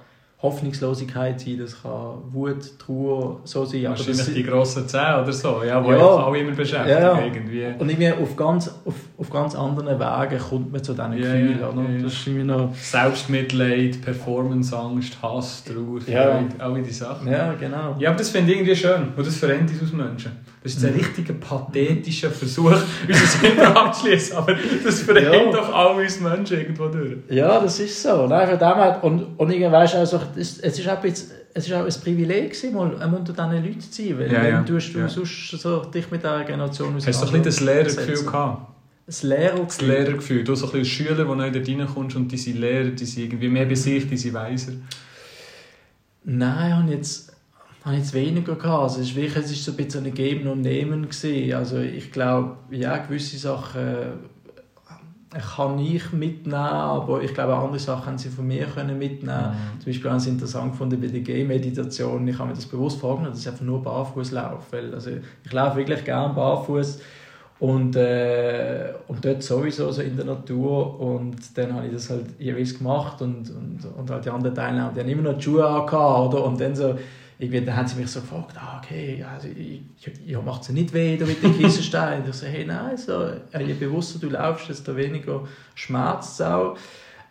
[0.47, 3.85] Hoffnungslosigkeit sein, das kann Wut, Trauer, so sein.
[3.85, 6.27] Wahrscheinlich das, die grossen Zähne oder so, ja, die Ja.
[6.27, 7.21] alle immer beschäftigen Ja.
[7.21, 7.65] irgendwie.
[7.79, 11.59] und irgendwie auf ganz, auf, auf ganz anderen Wegen kommt man zu diesen Ja, Gefühlen.
[11.61, 11.83] ja, oder?
[12.03, 12.75] Das ist irgendwie noch...
[12.75, 16.01] Selbstmitleid, Performanceangst, Hass, Trauer.
[16.01, 17.31] Freude, alle diese Sachen.
[17.31, 17.97] Ja, genau.
[17.99, 20.33] Ja, aber das finde ich irgendwie schön und das vereint uns als Menschen.
[20.67, 22.73] Das ist jetzt ein richtiger pathetischer Versuch,
[23.09, 25.53] uns hinter anzuschließen, aber das vereint Ja.
[25.53, 27.19] doch alle uns Menschen irgendwo durch.
[27.31, 28.27] Ja, das ist so.
[28.27, 31.13] Nein, von dem her, und, und irgendwie weisst du, also, es, es ist auch ein
[31.13, 34.45] es ist auch ein Privileg gewesen, mal ähm, unter diesen Leuten zu sein, weil Ja,
[34.49, 35.09] ja, du, du ja.
[35.09, 38.73] sonst so dich mit dieser Generation Hast du ein bisschen das Lehrergefühl gehabt?
[39.07, 39.67] Das Lehrergefühl?
[39.67, 40.45] Das Lehrergefühl.
[40.45, 43.23] Du so ein bisschen Schüler, der neu dort reinkommst und die sind Lehrer, die sind
[43.23, 44.73] irgendwie mehr bei sich, die sind weiser.
[46.25, 47.36] Nein, ich jetzt,
[47.87, 48.83] habe ich weniger gehabt.
[48.83, 51.55] Also es ist wirklich, es ist so ein bisschen ein Geben und Nehmen gewesen.
[51.55, 53.81] Also ich glaube, ja, gewisse Sachen,
[55.39, 59.51] kann ich mitnehmen, aber ich glaube, andere Sachen haben sie von mir können mitnehmen.
[59.51, 59.81] Mhm.
[59.81, 62.27] Zum Beispiel haben sie interessant gefunden bei der Gay-Meditation.
[62.27, 64.77] Ich habe mir das bewusst vorgenommen, dass ich einfach nur barfuß laufe.
[64.77, 65.11] Weil, also,
[65.45, 67.01] ich laufe wirklich gerne barfuß
[67.59, 70.99] und, äh, und dort sowieso so in der Natur.
[71.01, 74.93] Und dann habe ich das halt jeweils gemacht und, und, und halt die anderen Teilnehmer,
[74.95, 76.45] die haben immer noch die Schuhe angehabt, oder?
[76.45, 76.97] Und dann so
[77.39, 79.83] irgendwie, dann haben sie mich so gefragt, ah, okay, also, ich,
[80.27, 82.25] ja, macht es nicht weh mit den Kieselsteinen?
[82.29, 85.43] ich so, hey, nein, so, je bewusster du laufst, desto weniger
[85.75, 86.77] schmerzt es auch.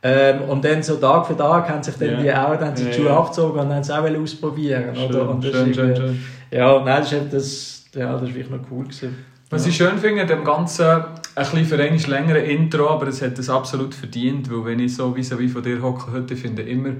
[0.03, 2.21] Ähm, und dann so Tag für Tag haben sich dann yeah.
[2.21, 3.17] die auch dann die Schuhe yeah.
[3.17, 4.95] abgezogen und haben es auch ausprobieren.
[4.95, 5.29] Schön, oder?
[5.31, 6.19] Und das schön, schön, schön.
[6.51, 9.15] Ja, nein, das ist, das, ja, das ist wirklich noch cool gewesen.
[9.49, 9.69] Was ja.
[9.69, 13.49] ich schön finde, dem Ganzen, ein bisschen für ein längere Intro, aber es hat es
[13.49, 16.91] absolut verdient, weil wenn ich so wie, wie von dir hocke heute, finde ich immer,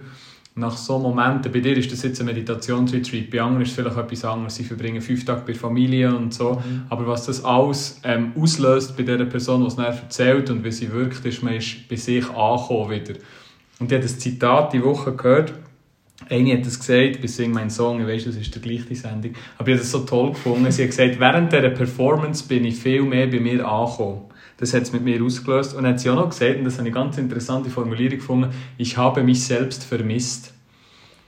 [0.58, 3.98] nach so Momenten, bei dir ist das jetzt ein Meditationsretreat, bei anderen ist es vielleicht
[3.98, 6.84] etwas anderes, sie verbringen fünf Tage bei Familie und so, mhm.
[6.90, 10.72] aber was das alles ähm, auslöst bei der Person, die es dann erzählt und wie
[10.72, 13.16] sie wirkt, ist, man ist bei sich angekommen wieder.
[13.80, 15.54] Und ich habe das Zitat die Woche gehört,
[16.30, 19.34] eine hat das gesagt, bei Sing mein Song, ich weiß, das ist der gleiche Sendung,
[19.58, 22.76] aber ich habe das so toll gefunden, sie hat gesagt, während dieser Performance bin ich
[22.76, 24.22] viel mehr bei mir angekommen.
[24.58, 25.76] Das hat es mit mir ausgelöst.
[25.76, 28.18] Und dann hat sie auch noch gesagt, und das habe ich eine ganz interessante Formulierung
[28.18, 30.55] gefunden, ich habe mich selbst vermisst.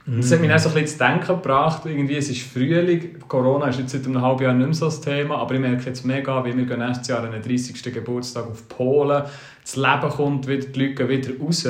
[0.09, 1.85] Das hat mich dann so ein bisschen zu denken gebracht.
[1.85, 5.01] Irgendwie, es ist Frühling, Corona ist jetzt seit einem halben Jahr nicht mehr so das
[5.01, 7.83] Thema, aber ich merke jetzt mega, wie wir gehen nächstes Jahr an den 30.
[7.93, 9.23] Geburtstag auf Polen,
[9.61, 11.67] das Leben kommt wieder, die Leute gehen wieder raus.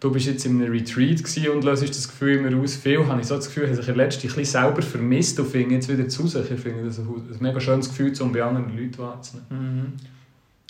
[0.00, 1.22] Du bist jetzt in einem Retreat
[1.54, 2.74] und löst das Gefühl immer aus.
[2.74, 5.76] Viel habe ich so das Gefühl, dass ich letzte ein bisschen selber vermisst und finde
[5.76, 6.50] jetzt wieder zu sich.
[6.50, 9.94] Ich finde das ein, ein mega schönes Gefühl, um bei anderen Leuten wahrzunehmen.
[9.94, 10.15] Mm.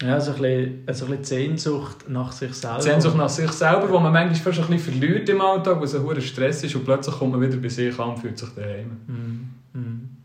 [0.03, 2.83] Ja, so ein bisschen, so ein bisschen Sehnsucht nach sich selber.
[2.83, 5.95] Sehnsucht nach sich selber, wo man manchmal fast ein bisschen verliert im Alltag, wo es
[5.95, 8.51] ein hoher Stress ist und plötzlich kommt man wieder bei sich an und fühlt sich
[8.51, 8.99] daheim.
[9.07, 9.79] Mm.
[9.79, 10.17] Mm.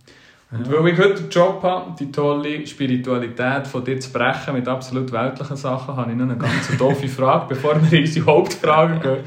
[0.51, 4.67] Und weil ich heute den Job habe, die tolle Spiritualität von dir zu brechen mit
[4.67, 8.99] absolut weltlichen Sachen, habe ich noch eine ganz doofe Frage, bevor wir in unsere Hauptfrage
[8.99, 9.23] gehen.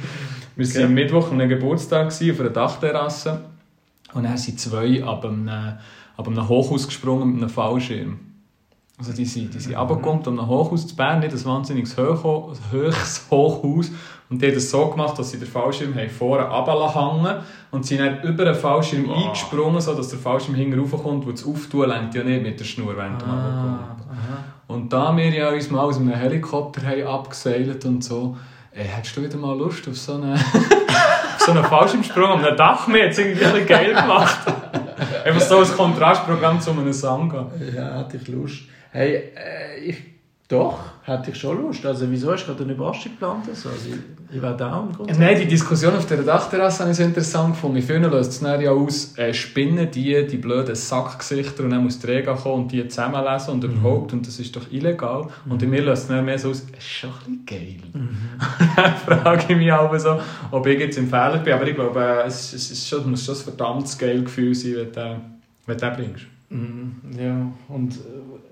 [0.57, 0.85] Wir waren okay.
[0.85, 3.40] am Mittwoch an einem Geburtstag auf einer Dachterrasse
[4.12, 8.34] und dann sind zwei ab einem, ab einem Hochhaus gesprungen mit einem Fallschirm.
[8.96, 12.54] Also die sind, die sind runtergekommen um ein Hochhaus zu Bern, nicht ein wahnsinniges Hoch,
[12.70, 13.90] höchstes Hochhaus.
[14.30, 17.96] Und die haben das so gemacht, dass sie den Fallschirm haben vorne runterhängen und sie
[17.96, 19.14] sind über den Fallschirm oh.
[19.14, 22.96] eingesprungen, sodass der Fallschirm hinten raufkommt, wo das Auftun lenkt ja nicht mit der Schnur,
[22.96, 23.96] wenn du ah,
[24.68, 28.37] Und da wir ja uns mal aus einem Helikopter haben abgeseilt und so,
[28.72, 30.40] äh, hättest du wieder mal Lust auf so einen, auf
[31.38, 32.87] so einen Fallschirmsprung am Dach?
[32.87, 34.38] Mir hat es irgendwie ein geil gemacht.
[35.24, 37.50] Einfach so ein Kontrastprogramm zu einem Sanga.
[37.74, 38.62] Ja, hatte ich Lust.
[38.94, 39.96] Hey, äh, ich,
[40.46, 41.85] doch, hätte ich schon Lust.
[41.85, 43.48] Also wieso hast du gerade eine Überraschung geplant?
[43.48, 43.96] Also, ich,
[44.33, 44.96] ich wäre down.
[45.18, 47.78] Nein, die Diskussion auf der Dachterrasse habe ich so interessant gefunden.
[47.78, 52.07] In vielen löst es ja aus, äh, spinnen die, die blöden Sackgesichter und dann muss
[52.07, 53.80] Rega kommen und die zusammenlesen und mhm.
[53.80, 54.12] überhaupt.
[54.12, 55.26] Und das ist doch illegal.
[55.44, 55.50] Mhm.
[55.50, 57.76] Und in mir löst es mehr so aus, es ist schon ein bisschen geil.
[57.94, 58.16] Mhm.
[58.76, 60.20] dann frage ich mich auch so,
[60.52, 61.52] ob ich jetzt im Fehler bin.
[61.52, 64.76] Aber ich glaube, äh, es, es, ist schon, muss schon ein verdammtes geil Gefühl sein,
[64.76, 65.20] wenn du,
[65.66, 66.26] wenn du den bringst.
[66.50, 66.92] Mhm.
[67.18, 67.98] Ja, und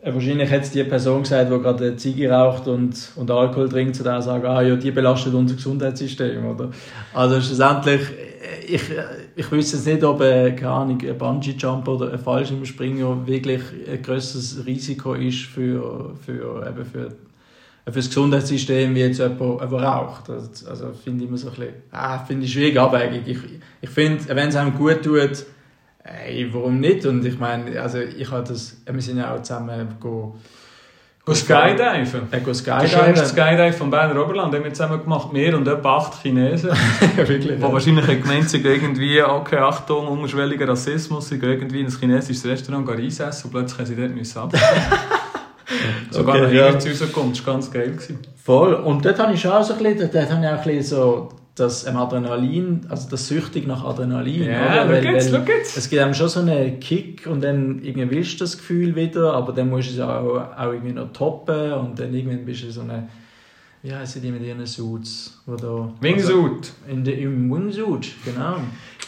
[0.02, 4.02] äh, wahrscheinlich hat die Person gesagt, die gerade Ziege raucht und, und Alkohol trinkt, zu
[4.02, 6.70] der sagen, ah ja, die belastet unser Gesundheitssystem, oder?
[7.14, 9.04] Also schlussendlich, äh, ich, äh,
[9.36, 15.14] ich wüsste jetzt nicht, ob äh, ein Bungee-Jump oder ein Fallschirmspringer wirklich ein größeres Risiko
[15.14, 20.30] ist für, für, eben für, für das Gesundheitssystem, wie jetzt jemand, jemand raucht.
[20.30, 23.22] Also, also finde ich immer so ein bisschen, ah, finde ich schwierig abwägig.
[23.24, 23.38] Ich,
[23.80, 25.46] ich finde, wenn es einem gut tut,
[26.04, 27.06] Ey, warum nicht?
[27.06, 30.36] Und ich meine, also ich habe das, wir sind ja auch zusammen go,
[31.24, 32.22] go Skydiven.
[32.32, 32.80] Äh, go Skydiven.
[32.80, 35.28] Das schönste Skydive vom Berner Oberland haben wir zusammen gemacht.
[35.32, 36.70] Wir und etwa acht Chinesen.
[37.16, 37.72] Wirklich, die ja.
[37.72, 42.88] wahrscheinlich gemeint sind, irgendwie, okay, Achtung, unterschwelliger Rassismus, sie gehen irgendwie in ein chinesisches Restaurant
[42.88, 44.42] Reis essen und plötzlich haben sie dort müssen
[46.10, 46.78] Sogar okay, noch ja.
[46.78, 47.92] zu uns gekommen, das war ganz geil.
[47.92, 48.18] Gewesen.
[48.42, 48.74] Voll.
[48.74, 51.28] Und dort habe ich schon so ein bisschen, dort habe ich auch ein bisschen so
[51.62, 54.44] das Adrenalin, also das Süchtig nach Adrenalin.
[54.44, 58.38] Ja, weil, weil Es gibt einem schon so einen Kick und dann irgendwie willst du
[58.40, 62.12] das Gefühl wieder, aber dann musst du es auch, auch irgendwie noch toppen und dann
[62.12, 63.09] irgendwann bist du so eine,
[63.83, 65.40] wie heißen die mit ihren Suits?
[65.46, 66.72] Wo da, Wingsuit.
[66.85, 68.57] Also in de, Im Wingsuit, genau.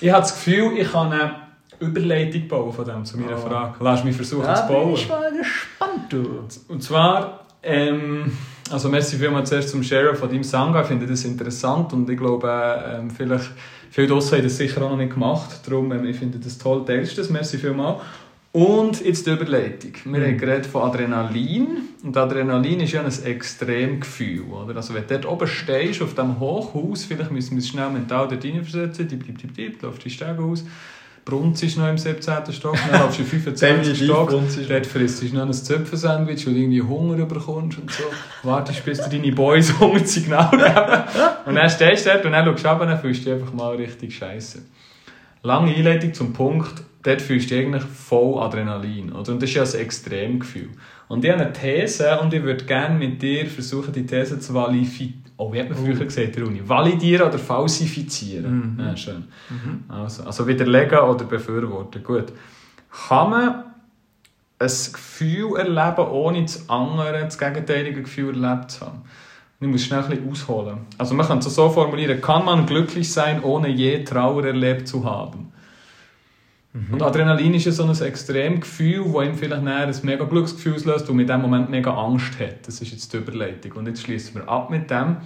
[0.01, 1.35] Ich habe das Gefühl, ich kann eine
[1.81, 3.49] Überleitung bauen von dem zu meiner oh.
[3.49, 3.75] Frage.
[3.81, 4.95] Lass mich versuchen ja, zu bauen.
[4.95, 6.45] Ich bin mal gespannt, du.
[6.69, 8.33] Und zwar, ähm,
[8.70, 10.83] also merci vielmals zuerst zum Share von deinem Sanga.
[10.83, 12.48] Ich finde das interessant und ich glaube,
[12.87, 13.50] ähm, vielleicht
[13.90, 15.61] viele draussen haben das sicher auch noch nicht gemacht.
[15.66, 17.31] Darum, ähm, ich finde das toll, teilst das.
[17.31, 18.00] Merci vielmals.
[18.53, 19.92] Und jetzt die Überleitung.
[20.05, 20.24] Wir mhm.
[20.27, 21.88] haben geredet von Adrenalin.
[22.05, 24.42] Und Adrenalin ist ja ein Extremgefühl.
[24.42, 24.77] Oder?
[24.77, 28.29] Also wenn du dort oben stehst, auf diesem Hochhaus, vielleicht müssen wir es schnell mental
[28.29, 30.64] dort reinversetzen, tipp, tipp, tipp, tipp, läuft die Stege aus.
[31.25, 32.53] Brunzig noch im 17.
[32.53, 34.05] Stock, dann laufst du im 25.
[34.05, 34.31] Stock,
[34.69, 38.05] dort frisst du noch ein Zöpfenssandwich, und irgendwie Hunger bekommst und so.
[38.43, 41.27] Wartest, bis du deine Boys Hungersignal geben.
[41.47, 43.35] Und dann stehst du dort und dann schaust du ab und dann fühlst du dich
[43.35, 44.63] einfach mal richtig scheiße.
[45.43, 49.13] Lange Einleitung zum Punkt, dort fühlst du eigentlich voll Adrenalin.
[49.13, 49.33] Oder?
[49.33, 50.71] Und das ist ja ein Extremgefühl.
[51.09, 54.55] Und ich habe eine These und ich würde gerne mit dir versuchen, die These zu
[54.55, 55.24] validieren.
[55.37, 56.05] Oh, wie hat man früher oh.
[56.05, 56.62] gesagt, Runi?
[56.66, 58.77] Validieren oder falsifizieren.
[58.77, 58.85] Mhm.
[58.85, 59.25] Ja, schön.
[59.51, 59.85] Mhm.
[59.88, 62.03] Also, also widerlegen oder befürworten.
[62.03, 62.33] Gut.
[63.09, 63.64] Kann man
[64.59, 69.03] ein Gefühl erleben, ohne das andere, das gegenteilige Gefühl erlebt zu haben?
[69.61, 70.79] Ich muss schnell ein bisschen ausholen.
[70.99, 75.05] Also man kann es so formulieren, kann man glücklich sein, ohne je Trauer erlebt zu
[75.05, 75.53] haben?
[76.75, 76.95] Mhm.
[76.95, 81.17] Und Adrenalin ist ja so ein Extremgefühl, das ihm vielleicht ein mega Glücksgefühl auslöst und
[81.17, 82.67] mit dem Moment mega Angst hat.
[82.67, 83.73] Das ist jetzt die Überleitung.
[83.73, 85.19] Und jetzt schließen wir ab mit dem.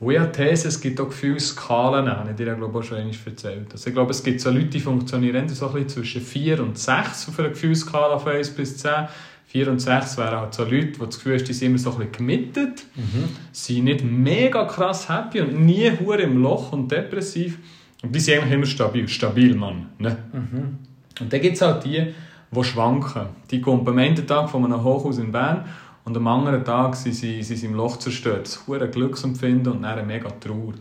[0.00, 3.14] Wo ich These, es gibt auch Gefühlsskalen, habe ich dir glaube ich auch schon einmal
[3.24, 3.68] erzählt.
[3.72, 6.76] Also ich glaube, es gibt so Leute, die funktionieren so ein bisschen zwischen 4 und
[6.76, 9.08] 6 auf einer Gefühlsskala von 1 bis 10.
[9.46, 11.92] 4 und 6 wären halt so Leute, die das Gefühl haben, die sind immer so
[11.92, 13.28] ein bisschen gemietet, mhm.
[13.52, 17.58] sind nicht mega krass happy und nie hure im Loch und depressiv.
[18.02, 19.08] Und die sind eigentlich immer stabil.
[19.08, 19.86] Stabil, Mann.
[19.98, 20.18] Ne?
[20.32, 20.78] Mhm.
[21.20, 22.14] Und dann gibt es halt die,
[22.50, 23.26] die schwanken.
[23.50, 25.64] Die kommen am einen Tag von einem Hochhaus in Bern
[26.04, 28.46] und am anderen Tag sind sie, sind im Loch zerstört.
[28.46, 30.74] Das ein Glücksempfinden und dann mega Trauer.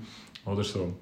[0.46, 0.94] Oder so.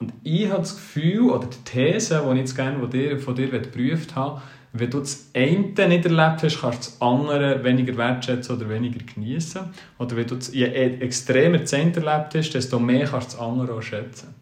[0.00, 2.78] Und ich habe das Gefühl, oder die These, die ich jetzt gerne
[3.18, 4.40] von dir, geprüft habe,
[4.72, 9.00] wenn du das eine nicht erlebt hast, kannst du das andere weniger wertschätzen oder weniger
[9.00, 9.62] genießen.
[9.98, 13.46] Oder wenn du das, je extremer das eine erlebt hast, desto mehr kannst du das
[13.46, 14.34] andere auch schätzen.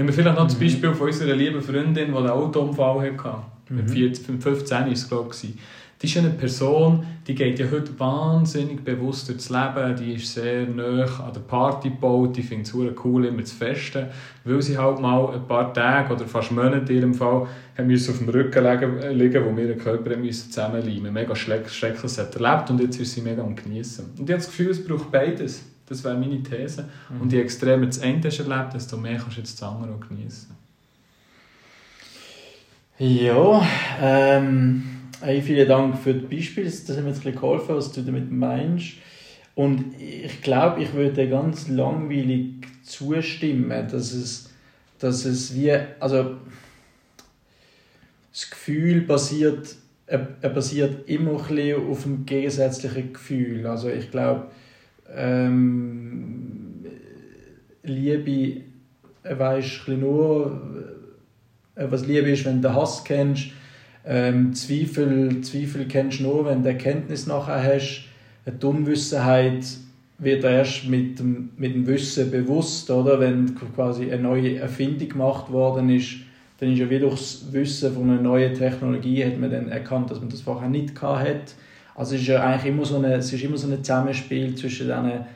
[0.00, 0.60] Nehmen wir vielleicht noch das mhm.
[0.60, 3.42] Beispiel von unserer lieben Freundin, die einen Autounfall hatte.
[3.68, 3.76] Mhm.
[3.76, 5.54] Mit 14, 15 war es, glaube ich.
[6.00, 9.96] Die ist eine Person, die geht ja heute wahnsinnig bewusst durchs Leben.
[9.96, 12.34] Die ist sehr nah an der Party gebaut.
[12.34, 14.06] Die findet es cool, immer zu festen.
[14.44, 18.12] Weil sie halt mal ein paar Tage oder fast Monate in ihrem Fall haben müssen
[18.12, 21.12] auf dem Rücken liegen, liegen wo wir den Körper zusammenleimen mussten.
[21.12, 24.06] Mega schrecklich hat erlebt und jetzt ist sie mega am Genießen.
[24.16, 25.69] Und ich habe das Gefühl, es braucht beides.
[25.90, 26.88] Das wäre meine These.
[27.10, 27.20] Mhm.
[27.20, 30.08] Und je extremer das eine hast erlebt, desto mehr kannst du jetzt das andere auch
[30.08, 30.48] genießen.
[32.98, 33.66] Ja,
[34.00, 34.84] ähm,
[35.20, 36.64] hey, vielen Dank für das Beispiel.
[36.64, 38.92] Das hat mir jetzt ein bisschen geholfen, was du damit meinst.
[39.56, 42.52] Und ich glaube, ich würde ganz langweilig
[42.84, 44.48] zustimmen, dass es,
[45.00, 46.36] dass es wie, also
[48.32, 49.74] das Gefühl basiert,
[50.06, 53.66] er, er basiert immer ein bisschen auf dem gegensätzlichen Gefühl.
[53.66, 54.52] Also ich glaube,
[55.14, 56.84] ähm,
[57.82, 58.62] Liebe
[59.22, 60.60] äh, weisst nur,
[61.74, 63.50] äh, was Liebe ist, wenn du Hass kennst.
[64.06, 68.06] Ähm, Zweifel, Zweifel kennst du nur, wenn du Erkenntnis nachher hast.
[68.46, 69.64] Die Unwissenheit
[70.18, 73.20] wird erst mit dem, mit dem Wissen bewusst, oder?
[73.20, 76.16] Wenn quasi eine neue Erfindung gemacht worden ist,
[76.58, 80.10] dann ist ja wie durch das Wissen von einer neuen Technologie hat man dann erkannt,
[80.10, 81.54] dass man das vorher nicht hatte.
[82.00, 84.86] Also es ist ja eigentlich immer so, eine, es ist immer so ein Zusammenspiel zwischen
[84.86, 85.26] diesen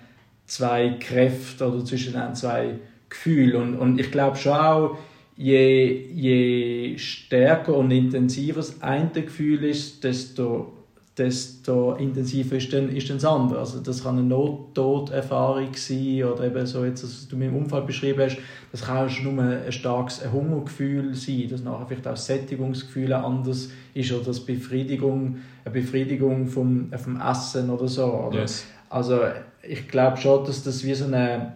[0.46, 2.77] zwei Kräften oder zwischen diesen zwei
[3.11, 3.74] Gefühlen.
[3.74, 4.96] Und, und ich glaube schon auch,
[5.37, 10.73] je, je stärker und intensiver das eine Gefühl ist, desto,
[11.16, 13.61] desto intensiver ist dann, ist dann das andere.
[13.61, 17.83] Also das kann eine Nottoderfahrung sein oder eben so, jetzt, was du mir im Unfall
[17.83, 18.38] beschrieben hast,
[18.72, 23.70] das kann auch nur ein starkes Hungergefühl sein, dass nachher vielleicht auch das Sättigungsgefühl anders
[23.94, 28.07] ist oder das Befriedigung, eine Befriedigung vom, vom Essen oder so.
[28.07, 28.40] Oder?
[28.40, 28.66] Yes.
[28.90, 29.20] Also
[29.62, 31.53] ich glaube schon, dass das wie so eine,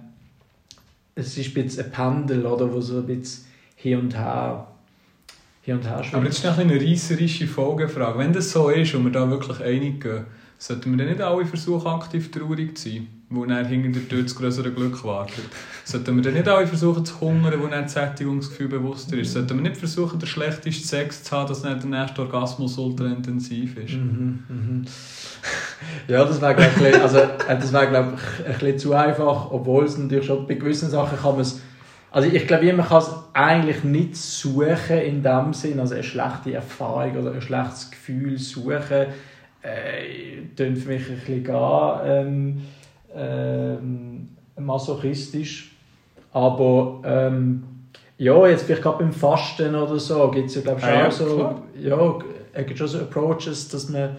[1.16, 3.44] es ist ein bisschen ein Pendel, oder, wo so ein bisschen
[3.75, 4.67] hin und her
[5.68, 6.14] hin und her schwimmt.
[6.14, 8.18] Aber jetzt ist eine reißerische Folgefrage.
[8.18, 10.24] Wenn das so ist und wir da wirklich einig gehen,
[10.59, 13.09] sollten wir dann nicht alle versuchen, aktiv traurig zu sein?
[13.31, 15.44] wo dann hinter der Tür das größere Glück wartet.
[15.85, 19.35] Sollten wir dann nicht alle versuchen zu hungern, wo dann das Sättigungsgefühl bewusster ist?
[19.35, 23.07] Sollten wir nicht versuchen, den schlechtesten Sex zu haben, dass dann der nächste Orgasmus ultra
[23.07, 23.92] intensiv ist?
[23.92, 24.85] Mhm, mhm.
[26.09, 29.85] Ja, das wäre glaube ich, also, äh, wär, glaub ich ein bisschen zu einfach, obwohl
[29.85, 31.61] es natürlich schon bei gewissen Sachen kann man es
[32.11, 36.55] also ich glaube, man kann es eigentlich nicht suchen in dem Sinn, also eine schlechte
[36.55, 39.07] Erfahrung oder ein schlechtes Gefühl suchen,
[39.62, 42.62] äh, für mich ein bisschen gar, ähm,
[43.14, 45.73] ähm, masochistisch.
[46.33, 47.64] Aber ähm,
[48.16, 51.11] ja, jetzt vielleicht gerade beim Fasten oder so gibt es ja glaube ich ah, ja,
[51.11, 52.18] so, ja,
[52.53, 54.16] es gibt schon so Approaches, dass man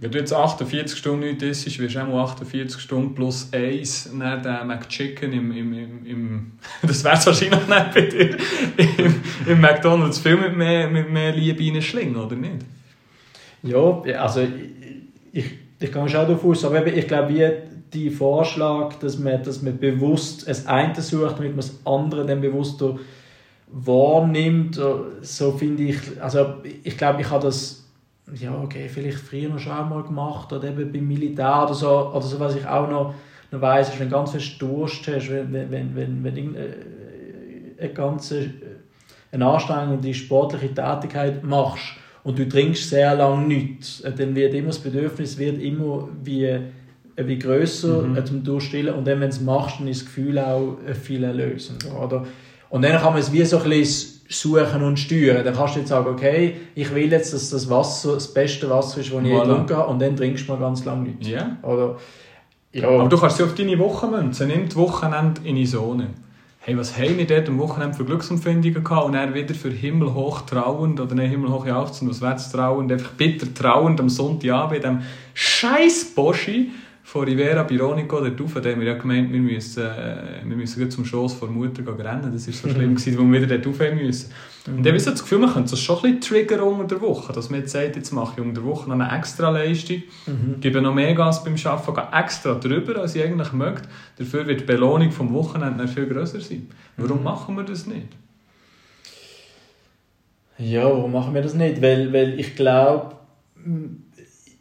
[0.00, 4.40] wenn du jetzt 48 Stunden nicht isst, wirst du auch 48 Stunden plus 1 nach
[4.40, 8.36] dem McChicken im, im, im, im das wäre es wahrscheinlich nicht bei dir,
[8.98, 12.64] im, im McDonalds viel mit mehr, mit mehr Liebe reinschlingen, oder nicht?
[13.62, 14.40] Ja, also
[15.32, 15.44] ich,
[15.78, 17.50] ich, gehe schon davon aus, aber ich glaube, wie
[17.92, 22.40] die Vorschlag, dass man, dass man bewusst das eine sucht, damit man das andere dann
[22.40, 22.82] bewusst
[23.72, 24.80] wahrnimmt,
[25.20, 27.79] so finde ich, also ich glaube, ich habe das,
[28.34, 32.22] ja okay, vielleicht früher noch schon einmal gemacht oder eben beim Militär oder so, oder
[32.22, 33.14] so, was ich auch noch,
[33.50, 36.74] noch weiss, ist, wenn du ganz viel Durst hast, wenn, wenn, wenn, wenn, wenn äh,
[37.78, 38.50] eine ganze
[39.32, 44.78] eine anstrengende sportliche Tätigkeit machst und du trinkst sehr lange nichts, dann wird immer das
[44.78, 46.58] Bedürfnis wird immer wie,
[47.16, 48.26] wie grösser mhm.
[48.26, 52.02] zum Durchstillen und dann, wenn du es machst, dann ist das Gefühl auch viel erlösender.
[52.02, 52.26] Oder?
[52.68, 55.44] Und dann kann man es wie so ein bisschen suchen und steuern.
[55.44, 59.00] Dann kannst du jetzt sagen, okay, ich will jetzt, dass das Wasser das beste Wasser
[59.00, 61.28] ist, das ich je getrunken habe, und dann trinkst du mal ganz lange nichts.
[61.28, 61.56] Ja.
[61.62, 61.96] Oder,
[62.72, 62.88] ja.
[62.88, 64.46] Aber du kannst sie auf deine Woche münzen.
[64.48, 66.10] Nimm die Wochenende in die Zone.
[66.60, 69.06] Hey, was haben wir dort am Wochenende für Glücksempfindungen gehabt?
[69.06, 73.98] Und dann wieder für himmelhoch trauend, oder nicht himmelhoch jauchzend, auswärts trauend, einfach bitter trauend
[73.98, 75.02] am Sonntagabend in diesem
[75.34, 76.70] scheiß Boschi
[77.10, 80.88] von Rivera Bironico dort rauf, da haben wir ja gemeint, wir müssen, äh, wir müssen
[80.92, 82.30] zum Schoss vor der Mutter rennen.
[82.32, 84.30] Das war so schlimm, gewesen, wo wir wieder dort rauf müssen.
[84.64, 84.76] Mhm.
[84.76, 87.00] Und dann habe so das Gefühl, man könnte das schon ein bisschen triggern unter der
[87.00, 90.04] Woche, dass man jetzt sagt, jetzt mache ich unter der Woche noch eine extra Leistung,
[90.24, 90.60] mhm.
[90.60, 93.88] gebe noch mehr Gas beim Arbeiten, gehe extra drüber, als ich eigentlich möchte.
[94.16, 96.68] Dafür wird die Belohnung vom Wochenende viel grösser sein.
[96.96, 97.24] Warum mhm.
[97.24, 98.06] machen wir das nicht?
[100.58, 101.82] Ja, warum machen wir das nicht?
[101.82, 103.16] Weil, weil ich glaube,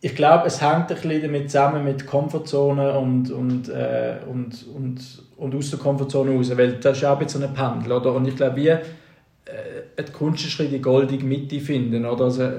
[0.02, 5.24] ich glaube, es hängt ein bisschen damit zusammen mit Komfortzone und, und, äh, und, und,
[5.38, 8.14] und aus der Komfortzone raus, weil das ist auch ein bisschen ein Pendel, oder?
[8.14, 12.26] Und ich glaube, wir äh, die Kunst ist die goldige Mitte finden, oder?
[12.26, 12.50] Also,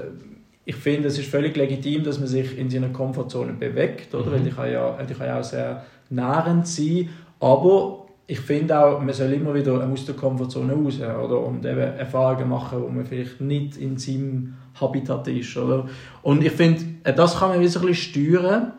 [0.63, 4.27] ich finde, es ist völlig legitim, dass man sich in seiner Komfortzone bewegt, oder?
[4.27, 4.31] Mhm.
[4.33, 9.01] Weil die kann, ja, die kann ja auch sehr nährend sein, aber ich finde auch,
[9.01, 11.39] man soll immer wieder aus der Komfortzone raus, oder?
[11.39, 15.57] Und eben Erfahrungen machen, wo man vielleicht nicht in seinem Habitat ist.
[15.57, 15.89] Oder?
[16.21, 18.73] Und ich finde, das kann man wie so ein bisschen steuern,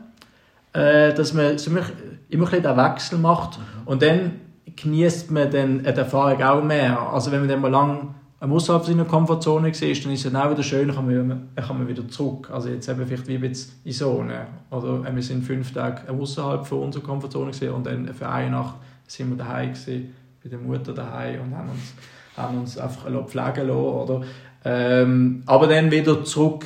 [0.72, 1.82] äh, dass man so immer,
[2.28, 4.32] immer ein den Wechsel macht und dann
[4.76, 6.98] genießt man dann die Erfahrung auch mehr.
[7.12, 10.50] Also wenn man dann mal lang außerhalb seiner Komfortzone ist, dann ist es dann auch
[10.50, 12.50] wieder schön, kann man, kann man wieder zurück.
[12.50, 14.46] Also jetzt eben vielleicht wie jetzt in Zone.
[14.70, 19.30] Oder wir sind fünf Tage außerhalb von unserer Komfortzone und dann für eine Nacht sind
[19.30, 21.94] wir daheim gewesen, bei der Mutter daheim und haben uns,
[22.36, 23.70] haben uns einfach pflegen lassen.
[23.70, 24.22] Oder?
[24.64, 26.64] Ähm, aber dann wieder zurück,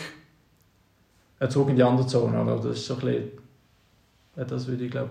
[1.38, 2.40] äh, zurück in die andere Zone.
[2.40, 2.56] Oder?
[2.56, 3.30] Das ist so ein bisschen,
[4.36, 5.10] das würde ich glaube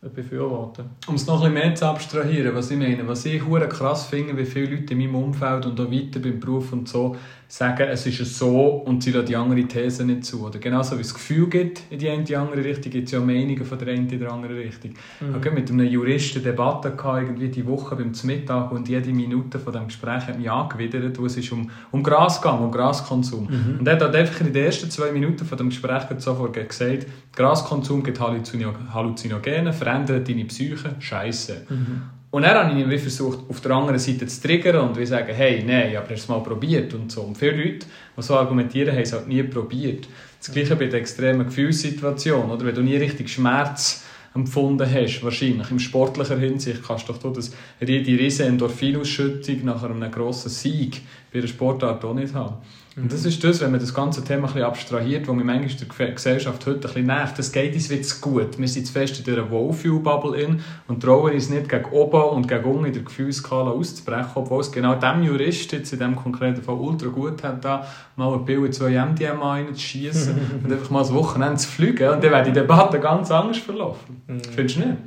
[0.00, 0.90] befürworten.
[1.06, 4.36] Um es noch ein bisschen mehr zu abstrahieren, was ich meine, was ich krass finde,
[4.36, 7.16] wie viele Leute in meinem Umfeld und auch weiter beim Beruf und so
[7.48, 10.44] sagen, es ist so und sie lassen die andere These nicht zu.
[10.44, 13.20] Oder genauso wie es Gefühl gibt in die eine die andere Richtung, gibt es ja
[13.20, 14.92] Meinungen von der einen in der anderen Richtung.
[15.20, 15.28] Mhm.
[15.28, 19.58] Ich habe mit einem Juristen Debatte gehabt, irgendwie die Woche beim Mittag und jede Minute
[19.58, 23.44] von dem Gespräch hat mich angewidert, wo es ist um, um Gras ging, um Graskonsum.
[23.44, 23.78] Mhm.
[23.80, 28.02] Und er hat einfach in den ersten zwei Minuten von dem Gespräch sofort gesagt, Graskonsum
[28.02, 31.66] gibt Halluzinogene, verändert deine Psyche, Scheiße.
[31.68, 32.02] Mhm.
[32.30, 35.62] Und dann habe ich versucht, auf der anderen Seite zu triggern und wie sagen, hey,
[35.64, 37.22] nein, aber hast es mal probiert und so.
[37.22, 37.86] Und viele Leute,
[38.16, 40.08] die so argumentieren, haben es halt nie probiert.
[40.38, 42.66] Das Gleiche bei der extremen Gefühlssituation, oder?
[42.66, 47.52] Wenn du nie richtig Schmerz empfunden hast, wahrscheinlich in sportlicher Hinsicht, kannst du doch das,
[47.80, 52.56] die riesige Endorphinausschüttung nach einem grossen Sieg bei der Sportart auch nicht haben.
[52.96, 55.86] Und das ist das, wenn man das ganze Thema ein bisschen abstrahiert, wo mir manchmal
[55.98, 57.38] der Gesellschaft heute ein bisschen nervt.
[57.38, 58.58] Das geht uns wieder gut.
[58.58, 60.56] Wir sind zu fest in dieser Wohlfühl-Bubble
[60.88, 64.72] und trauen uns nicht gegen oben und gegen unten in der Gefühlskala auszubrechen, obwohl es
[64.72, 68.64] genau dem Jurist jetzt in diesem konkreten Fall ultra gut hat, da mal ein Bild
[68.64, 72.08] in zwei MDMA reinzuschießen und einfach mal das Wochenende zu fliegen.
[72.08, 74.22] Und dann wäre die Debatte ganz anders verlaufen.
[74.26, 74.40] Mhm.
[74.40, 74.98] Findest du nicht?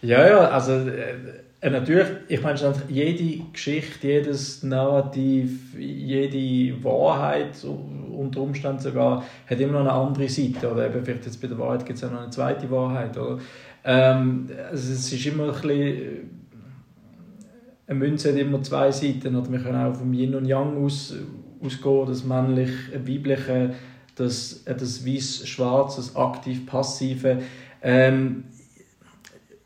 [0.00, 0.72] Ja, ja, also...
[0.72, 9.60] Äh äh, natürlich, ich meine, jede Geschichte, jedes Narrativ, jede Wahrheit, unter Umständen sogar, hat
[9.60, 10.72] immer noch eine andere Seite.
[10.72, 13.16] Oder eben vielleicht jetzt bei der Wahrheit gibt es auch noch eine zweite Wahrheit.
[13.18, 13.38] Oder?
[13.84, 16.30] Ähm, also es ist immer ein bisschen,
[17.86, 19.36] eine Münze hat immer zwei Seiten.
[19.36, 21.14] Oder wir können auch vom Yin und Yang aus,
[21.62, 23.74] ausgehen, das männliche, weibliche,
[24.14, 27.42] das, das weiß-schwarz, das aktiv-passive.
[27.82, 28.44] Ähm,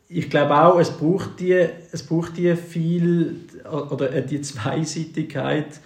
[0.07, 5.79] ich glaube auch, es braucht die, es braucht die viel, oder die Zweiseitigkeit,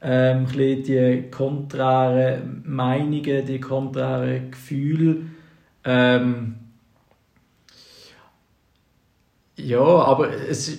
[0.00, 5.16] ähm, die konträren Meinungen, die konträren Gefühle.
[5.84, 6.56] Ähm,
[9.56, 10.78] ja, aber es...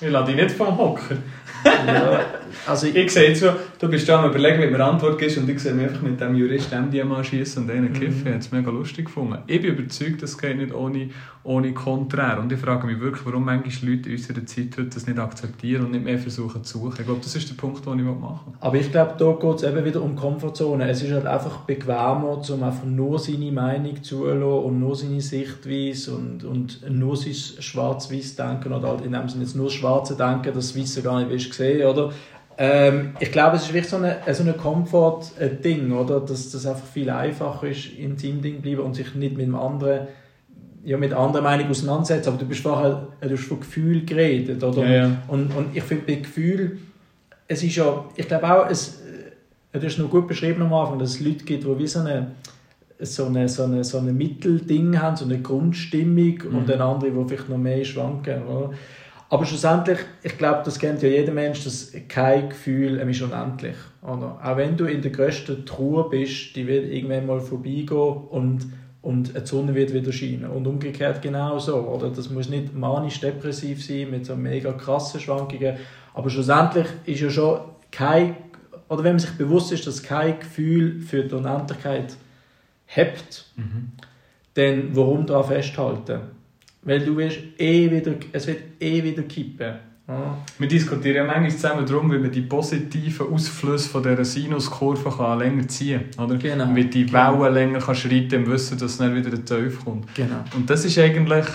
[0.00, 1.16] Ich lasse dich nicht vom Hocker.
[1.64, 2.20] ja,
[2.66, 5.38] also ich, ich sehe jetzt so, du bist da am überlegen, wie mir Antwort gibst
[5.38, 8.32] und ich sehe mich einfach mit dem Jurist MDMA schießen und einen kiffen.
[8.32, 8.40] Mhm.
[8.40, 9.38] Ich mega lustig gefunden.
[9.46, 11.10] Ich bin überzeugt, das geht nicht ohne,
[11.42, 12.38] ohne Konträr.
[12.40, 15.84] Und ich frage mich wirklich, warum manche Leute in unserer Zeit heute das nicht akzeptieren
[15.84, 16.96] und nicht mehr versuchen zu suchen.
[17.00, 18.54] Ich glaube, das ist der Punkt, den ich machen will.
[18.60, 20.88] Aber ich glaube, da geht es eben wieder um Komfortzone.
[20.88, 26.14] Es ist halt einfach bequemer, um einfach nur seine Meinung zulassen und nur seine Sichtweise
[26.14, 30.16] und, und nur sein schwarz-weiß denken oder halt in dem Sinne jetzt nur das schwarze
[30.16, 32.12] Denken, das Weiße gar nicht willst sehen, oder?
[32.56, 36.20] Ähm, ich glaube, es ist wirklich so ein so eine Komfort-Ding, oder?
[36.20, 39.56] Dass das einfach viel einfacher ist, in seinem Ding bleiben und sich nicht mit einem
[39.56, 40.08] anderen
[40.84, 42.28] ja, mit anderen Meinungen auseinandersetzen.
[42.28, 44.84] Aber du bist vorher du hast von Gefühl geredet, oder?
[44.84, 45.22] Ja, ja.
[45.28, 46.78] Und, und ich finde bei Gefühl,
[47.48, 49.02] es ist ja, ich glaube auch, es,
[49.72, 52.32] du hast noch gut beschrieben am Anfang, dass es Leute gibt, die wie so eine
[53.00, 56.58] so eine, so eine, so eine Mittelding haben, so eine Grundstimmung mhm.
[56.58, 58.44] und dann andere, die vielleicht noch mehr schwanken.
[58.44, 58.70] Oder?
[59.34, 63.74] Aber schlussendlich, ich glaube, das kennt ja jeder Mensch, dass kein Gefühl ist unendlich.
[64.00, 64.38] Oder?
[64.40, 68.64] Auch wenn du in der grössten Truhe bist, die wird irgendwann mal vorbeigehen und,
[69.02, 70.44] und die Sonne wird wieder scheinen.
[70.44, 71.78] Und umgekehrt genauso.
[71.78, 72.10] Oder?
[72.10, 75.78] Das muss nicht manisch-depressiv sein, mit so mega krassen Schwankungen.
[76.14, 77.58] Aber schlussendlich ist ja schon
[77.90, 78.36] kein,
[78.88, 82.14] oder wenn man sich bewusst ist, dass kein Gefühl für die Unendlichkeit
[82.86, 83.90] hebt, mhm.
[84.54, 86.20] dann warum daran festhalten?
[86.84, 89.74] Weil du wirst eh wieder, es wird eh wieder kippen.
[90.06, 90.36] Ja.
[90.58, 95.38] Wir diskutieren ja manchmal zusammen darum, wie man die positiven Ausflüsse von dieser Sinuskurve kann
[95.38, 96.26] länger ziehen kann.
[96.26, 96.36] Oder?
[96.36, 96.74] Genau.
[96.74, 97.48] Wie die Wellen genau.
[97.48, 100.14] länger kann schreiten im Wissen, dass es dann wieder ein Teufel kommt.
[100.14, 100.44] Genau.
[100.54, 101.46] Und das ist eigentlich,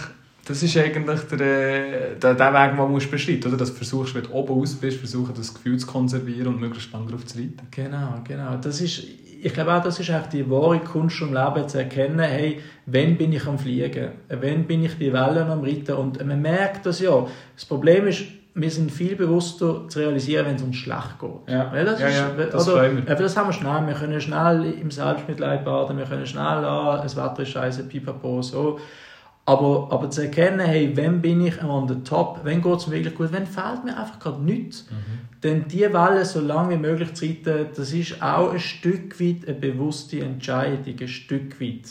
[0.45, 3.59] das ist eigentlich der, der, der Weg, den man beschreiten muss.
[3.59, 6.91] Dass du versuchst, wenn du oben aus bist, versuchen, das Gefühl zu konservieren und möglichst
[6.91, 7.61] lange darauf zu reiten.
[7.69, 8.57] Genau, genau.
[8.57, 9.03] Das ist,
[9.41, 13.17] ich glaube auch, das ist eigentlich die wahre Kunst im Leben, zu erkennen, hey, wann
[13.17, 16.99] bin ich am Fliegen, wann bin ich die Wellen am Reiten und man merkt das
[16.99, 17.25] ja.
[17.55, 18.23] Das Problem ist,
[18.55, 21.53] wir sind viel bewusster zu realisieren, wenn es uns schlecht geht.
[21.53, 23.15] Ja, Weil das, ja, ist, ja, das, oder, wir.
[23.15, 23.87] das haben wir schnell.
[23.87, 28.41] Wir können schnell im Selbstmitleid baden, wir können schnell, ah, das Wetter ist scheiße, pipapo,
[28.41, 28.79] so.
[29.49, 32.97] Aber, aber zu erkennen, hey, wann bin ich an der Top, wann geht es mir
[32.97, 34.85] wirklich gut, wann fehlt mir einfach gerade nichts.
[34.91, 35.39] Mhm.
[35.41, 39.47] Denn diese Welle so lange wie möglich zu reiten, das ist auch ein Stück weit
[39.47, 41.89] eine bewusste Entscheidung, ein Stück weit.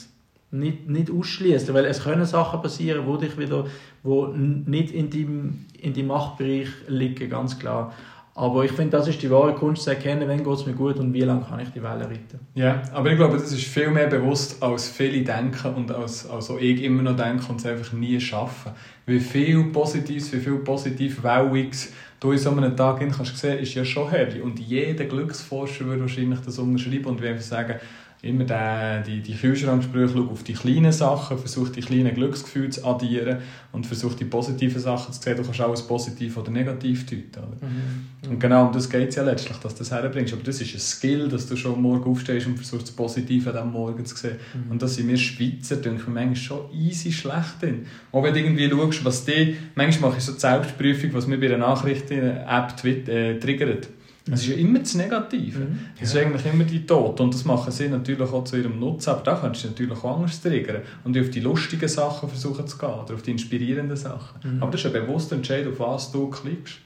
[0.53, 3.67] Nicht, nicht ausschließen, weil es können Sachen passieren, wo dich wieder,
[4.05, 7.93] wo nicht in deinem, in deinem Machtbereich liegen, ganz klar.
[8.39, 10.97] Aber ich finde, das ist die wahre Kunst, zu erkennen, wann geht es mir gut
[11.01, 12.39] und wie lange kann ich die Welle reiten.
[12.55, 16.49] Ja, aber ich glaube, das ist viel mehr bewusst, als viele denken und als, als
[16.61, 18.71] ich immer noch denke und es einfach nie schaffen.
[19.07, 23.75] Wie viel Positives, wie viel positiv Welliges du in so einem Tag kannst sehen, ist
[23.75, 24.41] ja schon heavy.
[24.41, 27.81] Und jeder Glücksforscher würde wahrscheinlich das unterschreiben und würde sagen,
[28.21, 32.85] immer den, die, die Kühlschranksprüche, schau auf die kleinen Sachen, versuch die kleinen Glücksgefühle zu
[32.85, 33.39] addieren
[33.71, 35.37] und versuch die positiven Sachen zu sehen.
[35.37, 37.47] Du kannst alles positiv oder negativ deuten.
[37.61, 38.31] Mhm.
[38.31, 40.33] Und genau um das geht es ja letztlich, dass du das herbringst.
[40.33, 43.57] Aber das ist ein Skill, dass du schon morgen aufstehst und versuchst, das Positive an
[43.57, 44.37] diesem Morgen zu sehen.
[44.53, 44.73] Mhm.
[44.73, 47.87] Und das sind wir Schweizer, denke ich, manchmal schon easy schlecht drin.
[48.11, 51.39] Auch wenn du irgendwie schaust, was die, manchmal mache ich so die Selbstprüfung, was mir
[51.39, 53.89] bei einer Nachrichten-App äh, triggert.
[54.33, 55.61] Es ist ja immer das Negative.
[55.61, 55.79] Mhm.
[56.01, 57.21] Es ist eigentlich immer die Tod.
[57.21, 59.11] Und das machen sie natürlich auch zu ihrem Nutzen.
[59.11, 60.83] Aber da kannst du natürlich auch anders triggern.
[61.05, 62.89] Und auf die lustigen Sachen versuchen zu gehen.
[62.89, 64.39] Oder auf die inspirierenden Sachen.
[64.43, 64.63] Mhm.
[64.63, 66.77] Aber das ist ein bewusster Entscheid, auf was du klickst.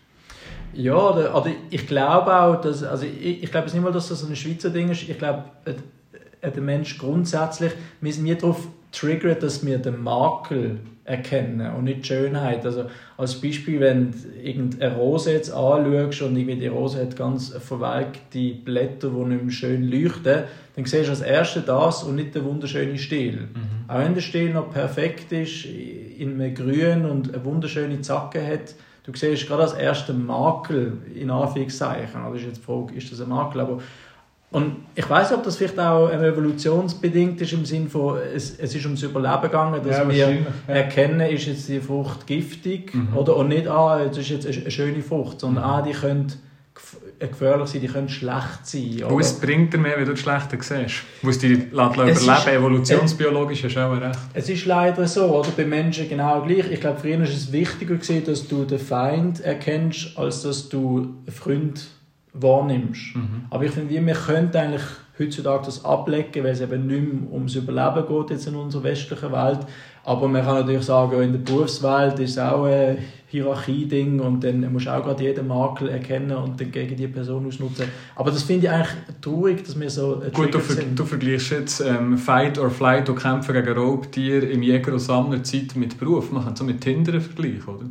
[0.74, 4.24] Ja, oder, oder ich glaube auch, dass, also ich, ich glaube nicht mal, dass das
[4.24, 5.08] ein Schweizer Ding ist.
[5.08, 5.74] Ich glaube, äh,
[6.40, 11.84] äh, der Mensch grundsätzlich, wir sind nie darauf triggert, dass wir den Makel erkennen und
[11.84, 12.64] nicht die Schönheit.
[12.64, 12.84] Also
[13.16, 18.54] als Beispiel, wenn du irgendeine Rose jetzt anschaust und irgendwie die Rose hat ganz verwelkte
[18.64, 20.44] Blätter, die nicht mehr schön leuchten,
[20.76, 23.48] dann siehst du als erstes das und nicht den wunderschönen Stiel.
[23.52, 23.88] Mhm.
[23.88, 28.74] Auch wenn der Stiel noch perfekt ist, in einem Grün und eine wunderschöne Zacke hat,
[29.04, 33.20] du siehst gerade als erster Makel, in Anführungszeichen, das ist jetzt die Frage, ist das
[33.20, 33.80] ein Makel, aber
[34.52, 38.74] und ich weiß nicht, ob das vielleicht auch evolutionsbedingt ist, im Sinne von, es, es
[38.74, 40.36] ist ums Überleben gegangen, dass ja, wir ja.
[40.66, 43.16] erkennen, ist jetzt die Frucht giftig mhm.
[43.16, 45.70] oder und nicht, ah, das ist jetzt eine schöne Frucht, sondern mhm.
[45.70, 46.32] ah, die können
[47.18, 49.04] gefährlich sein, die können schlecht sein.
[49.04, 49.20] Oder?
[49.20, 51.02] es bringt dir mehr, wenn du das Schlechte siehst.
[51.22, 54.18] Wo es dich überleben ist, evolutionsbiologisch hast du auch recht.
[54.34, 55.50] Es ist leider so, oder?
[55.56, 56.70] Bei Menschen genau gleich.
[56.70, 60.98] Ich glaube, früher war es wichtiger, gewesen, dass du den Feind erkennst, als dass du
[60.98, 61.86] einen Freund
[62.34, 63.16] wahrnimmst.
[63.16, 63.46] Mhm.
[63.50, 64.82] Aber ich finde, wir könnten eigentlich
[65.18, 69.32] heutzutage das ablecken, weil es eben nicht mehr ums Überleben geht jetzt in unserer westlichen
[69.32, 69.60] Welt.
[70.04, 74.72] Aber man kann natürlich sagen, in der Berufswelt ist es auch ein Hierarchie-Ding und dann
[74.72, 77.86] musst du auch gerade jeden Makel erkennen und dann gegen die Person ausnutzen.
[78.16, 81.80] Aber das finde ich eigentlich traurig, dass wir so Gut, du, ver du vergleichst jetzt
[81.80, 86.32] ähm, Fight or Flight und Kämpfen gegen Raubtiere im Jäger- und Sammlerzeit mit Beruf.
[86.32, 87.86] Man kann so mit Tinder vergleichen, oder?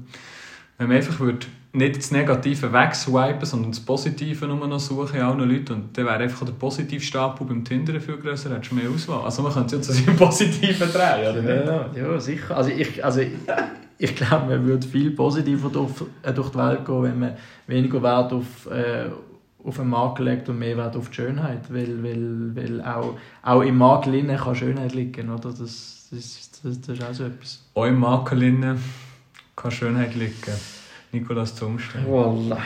[0.81, 5.21] Wenn man einfach würde nicht das Negative wegswipen, sondern das Positive nur noch suchen in
[5.21, 5.73] allen Leuten.
[5.73, 9.23] Und dann wäre einfach der Positivstapel beim Tinder viel grösser, hättest du mehr Auswahl.
[9.23, 11.97] Also man könnte es jetzt im Positiven drehen, oder nicht?
[11.97, 12.57] Ja, ja sicher.
[12.57, 13.31] Also ich, also ich,
[13.99, 15.91] ich glaube, man würde viel positiver durch,
[16.23, 17.33] äh, durch die Welt gehen, wenn man
[17.67, 19.05] weniger Wert auf, äh,
[19.63, 21.71] auf den Makel legt und mehr Wert auf die Schönheit.
[21.71, 23.13] Weil, weil, weil auch,
[23.43, 25.49] auch im innen kann Schönheit liegen, oder?
[25.51, 27.63] Das, das, das, das ist auch so etwas.
[27.75, 28.41] Auch im Makel
[29.55, 30.33] kann Schönheit liegen.
[31.13, 32.05] Nikolas Zumstein.
[32.05, 32.57] Voilà.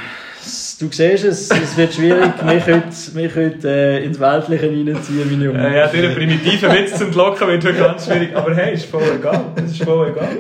[0.80, 5.46] Du siehst es, es wird schwierig, mich heute, mich heute äh, ins Weltliche reinziehen, meine
[5.46, 5.58] Jungs.
[5.58, 8.36] Äh, ja, dir einen primitiven Witz zu entlocken wird heute ganz schwierig.
[8.36, 9.46] Aber hey, ist voll egal.
[9.56, 10.38] Das ist voll egal.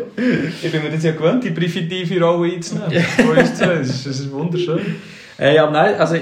[0.62, 2.92] Ich bin mir das ja gewöhnt, die primitive Rolle einzunehmen.
[3.18, 3.76] Von uns zwei.
[3.76, 4.80] Das ist, das ist wunderschön.
[5.40, 6.18] Äh, aber nein, also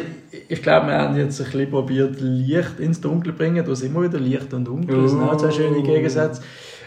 [0.47, 3.65] ich, glaube, wir haben jetzt ein bisschen probiert, Licht ins Dunkel zu bringen.
[3.65, 5.01] Da sind immer wieder Licht und Dunkel.
[5.01, 6.41] Das sind auch zwei schöne Gegensätze.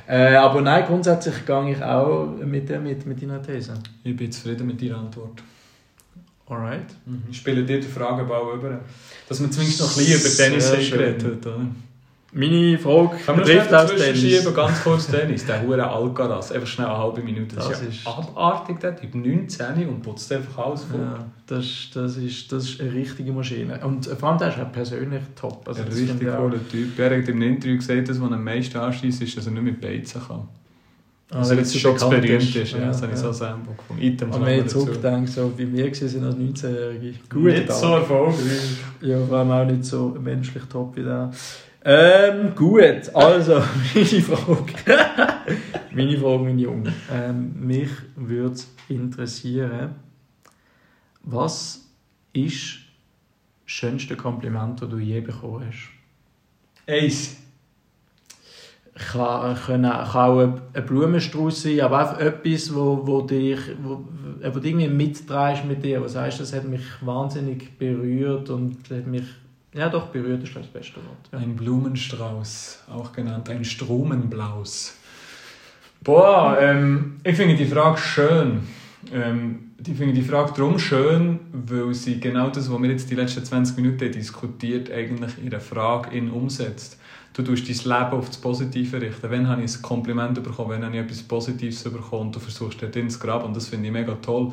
[0.08, 3.74] Äh, aber nein, grundsätzlich gehe ich auch mit, mit, mit deiner These.
[4.04, 5.42] Ich bin zufrieden mit deiner Antwort.
[6.48, 6.86] Alright.
[7.06, 7.24] Mhm.
[7.28, 8.80] Ich spiele dir den Fragenbau über.
[9.28, 11.56] Dass man zumindest noch ein bisschen über Tennis geredet hat.
[12.32, 14.20] Meine Frage Kann betrifft auch Tennis.
[14.20, 15.46] Schieben, ganz kurz Tennis.
[15.46, 16.52] Der hure Alcaraz.
[16.52, 17.56] Einfach schnell eine halbe Minute.
[17.56, 19.14] Das, das ist, ja abartig, der Typ.
[19.14, 20.98] 19 und putzt einfach alles vor.
[20.98, 23.78] Ja, das, das, ist, das ist eine richtige Maschine.
[23.84, 25.66] Und vor allem, der ist auch persönlich top.
[25.68, 26.98] Also, ein richtig cooler Typ.
[26.98, 29.80] Er hat im Interview gesagt, dass man am meisten anschließt, ist, dass er nicht mit
[29.80, 30.48] beizen kann.
[31.28, 34.02] Also, also jetzt schon zu berühmt ist, ja, das habe ich so selber gefunden.
[34.02, 37.38] Item Und wenn ich zurückdenke, so wie wir waren als 19-Jährige.
[37.38, 38.76] Nicht so erfolgreich.
[39.00, 41.32] Ja, vor allem auch nicht so menschlich top wie der.
[41.88, 43.62] Ähm, gut, also,
[43.94, 44.72] meine Frage.
[45.92, 46.92] meine Frage, mein Junge.
[47.12, 48.58] Ähm, mich würde
[48.88, 49.94] interessieren,
[51.22, 51.88] was
[52.32, 55.90] ist das schönste Kompliment, das du je bekommen hast?
[56.88, 57.36] Eins.
[58.94, 64.02] Kann, kann, kann auch ein Blumenstrauß sein, aber einfach etwas, wo, wo, dich, wo,
[64.42, 66.02] wo du irgendwie mitträgst mit dir.
[66.02, 69.26] Was heißt, das hat mich wahnsinnig berührt und hat mich
[69.76, 71.28] ja, doch, berührt ist das beste Wort.
[71.32, 71.38] Ja.
[71.38, 74.96] Ein Blumenstrauß, auch genannt ein Stromenblaus.
[76.02, 78.60] Boah, ähm, ich finde die Frage schön.
[79.12, 83.14] Ähm, ich finde die Frage darum schön, weil sie genau das, was wir jetzt die
[83.14, 86.98] letzten 20 Minuten diskutiert, eigentlich in der Frage in umsetzt.
[87.34, 89.30] Du tust dein Leben auf das Positive richten.
[89.30, 92.80] Wenn habe ich ein Kompliment bekommen, wenn habe ich etwas Positives bekommen und du versuchst
[92.80, 94.52] dort ins Grab und das finde ich mega toll.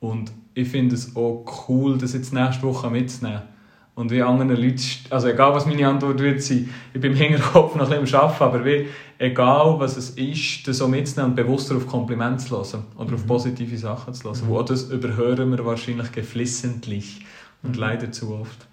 [0.00, 3.53] Und ich finde es auch cool, das jetzt nächste Woche mitzunehmen
[3.94, 7.76] und wie andere Leute, also egal was meine Antwort wird sein, ich bin im Hinterkopf
[7.76, 8.88] noch ein bisschen am Arbeiten, aber wie,
[9.18, 13.14] egal was es ist, das so mitzunehmen und bewusster auf Komplimente zu hören oder mhm.
[13.14, 14.40] auf positive Sachen zu hören.
[14.44, 14.48] Mhm.
[14.48, 17.24] Wo das überhören wir wahrscheinlich geflissentlich
[17.62, 17.80] und mhm.
[17.80, 18.66] leider zu oft.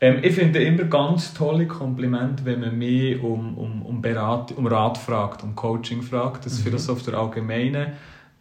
[0.00, 4.66] Ähm, ich finde immer ganz tolle Komplimente, wenn man mich um, um, um, Berat, um
[4.66, 6.46] Rat fragt, um Coaching fragt.
[6.46, 6.64] Das mhm.
[6.64, 7.92] vielleicht auf der allgemeinen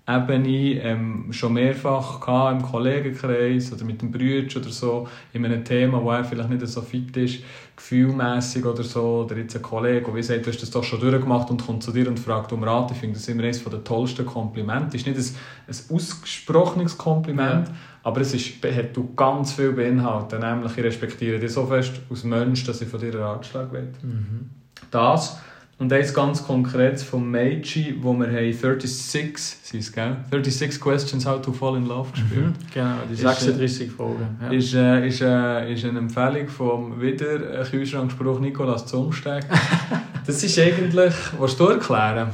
[0.07, 6.03] Ebene ähm, schon mehrfach im Kollegenkreis oder mit dem Brüder oder so in einem Thema,
[6.03, 7.43] wo er vielleicht nicht so fit ist,
[7.75, 11.49] gefühlmässig oder so, oder jetzt ein Kollege, der sagt, du hast das doch schon durchgemacht
[11.49, 12.91] und kommt zu dir und fragt um Rat.
[12.91, 14.95] Ich finde das immer eines der tollsten Komplimente.
[14.95, 17.73] Es ist nicht ein, ein ausgesprochenes Kompliment, ja.
[18.03, 22.23] aber es ist, hat du ganz viel beinhaltet, nämlich ich respektiere dich so fest als
[22.23, 23.91] Mensch, dass ich von dir einen Ratschlag will.
[24.03, 24.51] Mhm.
[24.91, 25.39] Das
[25.77, 30.15] und eins ganz konkret vom Meiji, wo wir haben 36, sind gell?
[30.31, 32.45] 36 Questions How to Fall in Love gespielt.
[32.45, 34.39] Mhm, genau, die 36 Fragen.
[34.41, 34.51] Ja.
[34.51, 39.43] Ist, äh, ist, äh, ist eine Empfehlung vom wieder Kühlschrankspruch Nikolaus Zumsteg.
[40.25, 42.29] das ist eigentlich, was du erklären?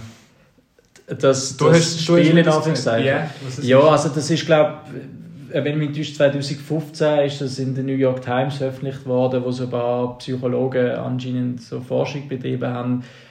[1.08, 3.06] Das, du das hast, Spiel in Anführungszeichen.
[3.06, 3.30] Yeah,
[3.62, 4.78] ja, also das ist glaube
[5.54, 9.64] wenn mich täuscht, 2015 ist das in der New York Times veröffentlicht worden, wo so
[9.64, 13.31] ein paar Psychologen anscheinend so Forschung betrieben haben, äh,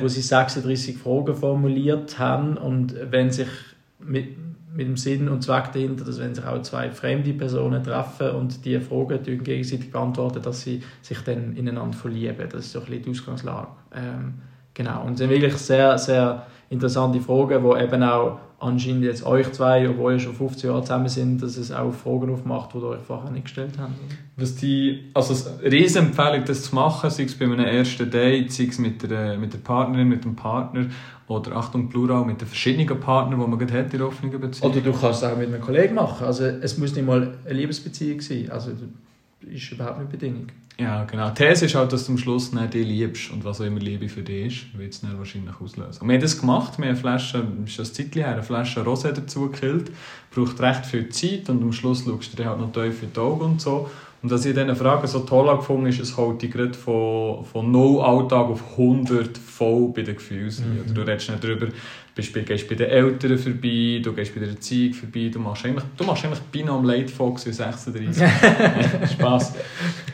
[0.00, 3.48] wo sie 36 Fragen formuliert haben und wenn sich
[3.98, 4.36] mit,
[4.74, 8.64] mit dem Sinn und Zweck dahinter, dass wenn sich auch zwei fremde Personen treffen und
[8.64, 12.48] die Fragen gegenseitig beantworten, dass sie sich dann ineinander verlieben.
[12.50, 13.68] Das ist so ein bisschen die Ausgangslage.
[13.94, 14.34] Ähm,
[14.74, 15.04] genau.
[15.04, 19.88] Und es sind wirklich sehr, sehr interessante Fragen, die eben auch anscheinend jetzt euch zwei,
[19.88, 23.00] obwohl ihr schon 15 Jahre zusammen sind, dass es auch Fragen aufmacht, die ihr euch
[23.00, 23.92] vorher nicht gestellt habt.
[24.36, 28.64] Was die, also eine Riesenempfehlung, das zu machen, sei es bei einem ersten Date, sei
[28.64, 30.86] es mit der, mit der Partnerin, mit dem Partner
[31.28, 34.70] oder Achtung Plural, mit den verschiedenen Partnern, die man gerade hat in der offenen Beziehung.
[34.70, 36.26] Oder du kannst es auch mit einem Kollegen machen.
[36.26, 38.50] Also es muss nicht mal eine Liebesbeziehung sein.
[38.50, 38.70] Also
[39.40, 40.46] ist überhaupt nicht Bedingung.
[40.78, 41.30] Ja, genau.
[41.30, 43.80] Die These ist halt, dass du am Schluss nicht dich liebst und was auch immer
[43.80, 46.02] Liebe für dich ist, wird es dann wahrscheinlich auslösen.
[46.02, 48.82] Und wir haben das gemacht, wir haben eine Flasche, ist ein Zeitchen her, eine Flasche
[48.82, 49.90] Rosé dazu gekillt,
[50.34, 53.18] braucht recht viel Zeit und am Schluss schaust du dir halt noch tief in die
[53.18, 53.90] Augen und so.
[54.26, 57.44] Und was ich in diesen Fragen so toll gefunden ist, es holt dich gerade von,
[57.44, 60.48] von null Alltag auf 100 voll bei den Gefühlen.
[60.48, 60.92] Mhm.
[60.92, 61.72] du redest nicht darüber, du
[62.42, 66.02] gehst bei den Eltern vorbei, du gehst bei der Erziehung vorbei, du machst eigentlich, du
[66.02, 68.20] machst eigentlich beinahe am Late Fox in 36.
[69.12, 69.54] Spass.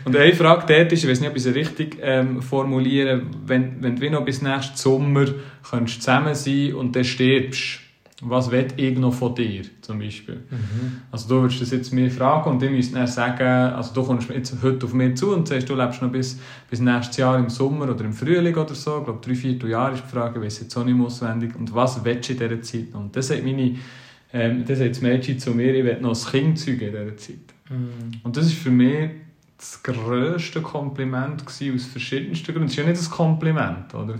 [0.04, 3.82] Und eine Frage dort ist, ich weiß nicht, ob ich sie richtig ähm, formuliere, wenn,
[3.82, 5.24] wenn du noch bis nächsten Sommer
[5.62, 7.80] könntest zusammen sein und dann stirbst,
[8.24, 10.36] was will ich noch von dir, zum Beispiel?
[10.48, 11.02] Mhm.
[11.10, 14.30] Also du würdest das jetzt mir fragen und ich müsste dann sagen, also du kommst
[14.30, 16.38] jetzt heute auf mich zu und sagst, du lebst noch bis,
[16.70, 19.94] bis nächstes Jahr im Sommer oder im Frühling oder so, ich glaube drei, vier Jahre
[19.94, 22.38] ist die Frage, ich weiß jetzt auch nicht mehr auswendig, und was willst du in
[22.38, 23.00] dieser Zeit noch?
[23.00, 23.76] Und das sagt meine,
[24.32, 27.16] ähm, das sagt das Mädchen zu mir, ich will noch ein Kind zeugen in dieser
[27.16, 27.36] Zeit.
[27.70, 28.20] Mhm.
[28.22, 29.10] Und das ist für mich
[29.58, 32.66] das grösste Kompliment gewesen, aus verschiedensten Gründen.
[32.66, 34.14] Es ist ja nicht ein Kompliment, oder?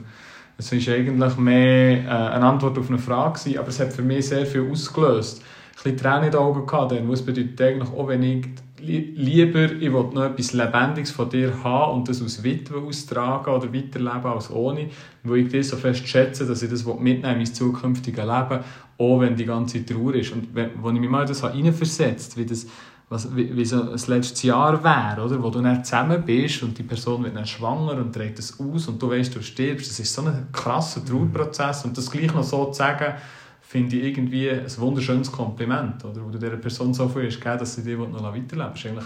[0.62, 4.02] Es war eigentlich mehr äh, eine Antwort auf eine Frage, gewesen, aber es hat für
[4.02, 5.42] mich sehr viel ausgelöst.
[5.74, 8.46] Ich hatte Tränen in den Augen, gehabt, denn es bedeutet eigentlich auch, wenn ich
[8.82, 13.72] lieber, ich will noch etwas Lebendiges von dir haben und das aus Witwe austragen oder
[13.72, 14.90] weiterleben als ohne,
[15.22, 18.64] weil ich das so fest schätze, dass ich das mitnehmen in mein zukünftiges Leben,
[18.98, 20.32] auch wenn die ganze Trauer ist.
[20.32, 22.66] Und wenn, als ich mich mal das hineinversetzt wie das
[23.12, 25.42] was, wie, wie so ein letztes Jahr wäre, oder?
[25.42, 28.88] wo du dann zusammen bist und die Person wird dann schwanger und trägt das aus
[28.88, 29.90] und du weißt, du stirbst.
[29.90, 33.14] Das ist so ein krasser Trauerprozess und das gleich noch so zu sagen,
[33.60, 36.24] finde ich irgendwie ein wunderschönes Kompliment, oder?
[36.24, 39.02] wo du dieser Person so viel hast gegeben, dass sie dich noch weiterleben will.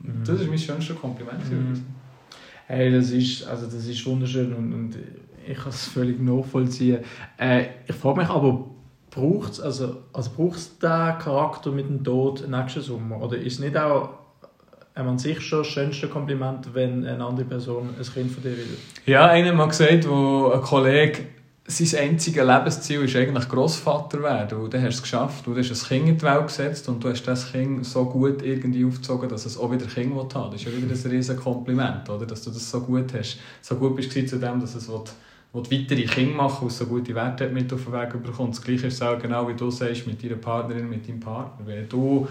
[0.00, 0.24] Mhm.
[0.24, 1.50] Das ist mein schönstes Kompliment.
[1.50, 1.84] Mhm.
[2.66, 4.96] Hey, das ist, also das ist wunderschön und, und
[5.46, 7.00] ich kann es völlig nachvollziehen.
[7.38, 8.70] Äh, ich frage mich aber,
[9.14, 13.20] braucht es also, also braucht's den Charakter mit dem Tod nächsten Sommer?
[13.20, 14.10] Oder ist es nicht auch
[14.94, 18.76] an sich schon das schönste Kompliment, wenn eine andere Person ein Kind von dir will?
[19.06, 21.26] Ja, einer hat mal gesagt, wo ein Kollege
[21.66, 24.58] sein einziges Lebensziel ist eigentlich Großvater werden.
[24.58, 25.46] Und dann hast du es geschafft.
[25.46, 28.42] Du hast ein Kind in die Welt gesetzt und du hast das Kind so gut
[28.42, 31.42] irgendwie aufgezogen, dass es auch wieder ein Kind haben Das ist ja wieder ein riesiges
[31.42, 32.26] Kompliment, oder?
[32.26, 33.38] dass du das so gut hast.
[33.62, 35.04] So gut bist du zu dem, dass es wo
[35.62, 38.58] du weitere Kinder machen, die so gute Werte mit auf den Weg bekommst.
[38.58, 41.66] Das Gleiche ist auch genau, wie du sagst, mit deiner Partnerin, mit deinem Partner.
[41.66, 42.26] Wenn du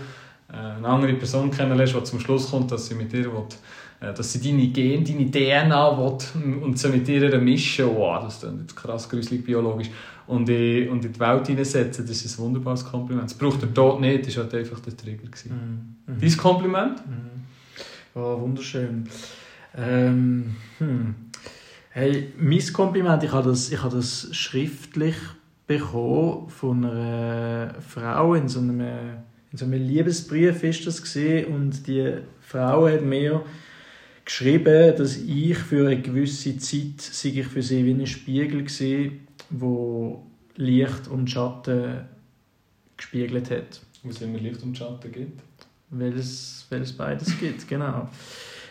[0.51, 3.45] äh, eine andere Person kennenlernst, die zum Schluss kommt, dass sie mit dir will,
[4.01, 8.43] äh, dass sie deine Gene, deine DNA will, und sie mit dir mischen, wow, das
[8.43, 9.89] ist jetzt krass gruselig biologisch,
[10.27, 13.29] und in, und in die Welt hineinsetzen, das ist ein wunderbares Kompliment.
[13.29, 15.29] Es braucht der Tod nicht, das war halt einfach der Trigger.
[15.45, 16.19] Mhm.
[16.19, 17.07] Dein Kompliment?
[17.07, 17.33] Mhm.
[18.15, 19.07] Oh, wunderschön.
[19.75, 21.15] Ähm, hm.
[21.95, 25.15] Hey, mein Kompliment, ich habe das, ich habe das schriftlich
[25.67, 31.85] bekommen von einer Frau in so einem, in so einem Liebesbrief ist das gesehen und
[31.85, 33.45] die Frau hat mir
[34.25, 39.27] geschrieben, dass ich für eine gewisse Zeit sei ich für sie wie ein Spiegel gesehen,
[39.51, 40.25] wo
[40.55, 42.05] Licht und Schatten
[42.97, 43.81] gespiegelt hat.
[44.01, 45.39] Wo es immer Licht und Schatten gibt?
[45.91, 48.09] Weil es, weil es beides gibt, genau.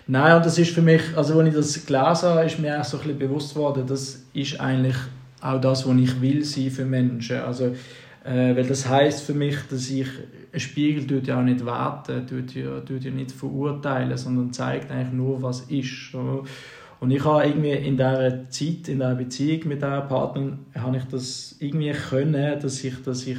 [0.07, 2.85] Nein, und das ist für mich, also als ich das gelesen habe, ist mir auch
[2.85, 4.97] so ein bisschen bewusst worden, das ist eigentlich
[5.41, 7.39] auch das, was ich will sein für Menschen.
[7.39, 7.67] Also,
[8.25, 10.09] äh, weil das heißt für mich, dass ich
[10.53, 14.91] ein Spiegel tut ja auch nicht werten, tut ja, tut ja nicht verurteilen, sondern zeigt
[14.91, 16.15] eigentlich nur, was ist.
[16.15, 21.05] Und ich habe irgendwie in dieser Zeit, in dieser Beziehung mit dieser Partner, habe ich
[21.05, 23.39] das irgendwie können, dass ich, dass ich,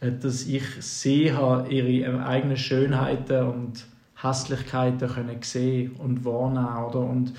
[0.00, 1.32] äh, dass ich sehe
[1.68, 3.91] ihre eigenen Schönheiten und
[4.22, 6.84] Hässlichkeiten können sehen und wahrnehmen.
[6.88, 7.00] Oder?
[7.00, 7.32] Und,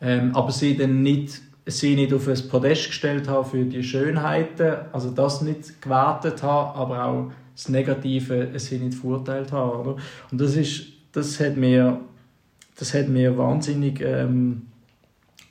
[0.00, 4.76] ähm, aber sie dann nicht, sie nicht auf ein Podest gestellt haben für die Schönheiten,
[4.92, 9.80] also das nicht gewertet haben, aber auch das Negative sie nicht verurteilt haben.
[9.80, 9.96] Oder?
[10.30, 12.00] Und das, ist, das, hat mir,
[12.78, 14.62] das hat mir wahnsinnig ähm,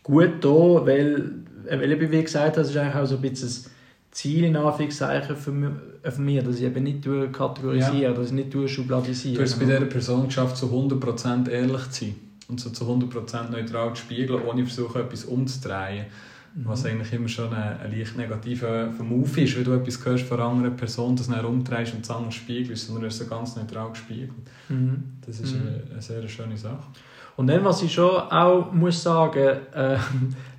[0.04, 1.32] gut getan, weil,
[1.66, 3.72] weil wie gesagt das ist eigentlich auch so ein bisschen
[4.18, 5.70] Ziel in Anführungszeichen für mich,
[6.10, 8.14] von mir, dass ich eben nicht kategorisiere, ja.
[8.14, 9.36] dass ich nicht schubladisiere.
[9.36, 12.16] Du hast bei dieser Person geschafft, zu 100% ehrlich zu sein
[12.48, 16.08] und so zu 100% neutral zu spiegeln, ohne versuchen, etwas umzudrehen.
[16.56, 16.66] Mhm.
[16.66, 20.40] Was eigentlich immer schon ein, ein leicht negativer Move ist, wenn du etwas hörst von
[20.40, 23.92] einer anderen Person, das dann umdrehst und das andere spiegelst, sondern hast so ganz neutral
[23.92, 24.32] gespiegelt.
[24.70, 25.04] Mhm.
[25.28, 25.62] Das ist mhm.
[25.62, 26.88] eine, eine sehr schöne Sache.
[27.36, 29.98] Und dann, was ich schon auch muss sagen, äh,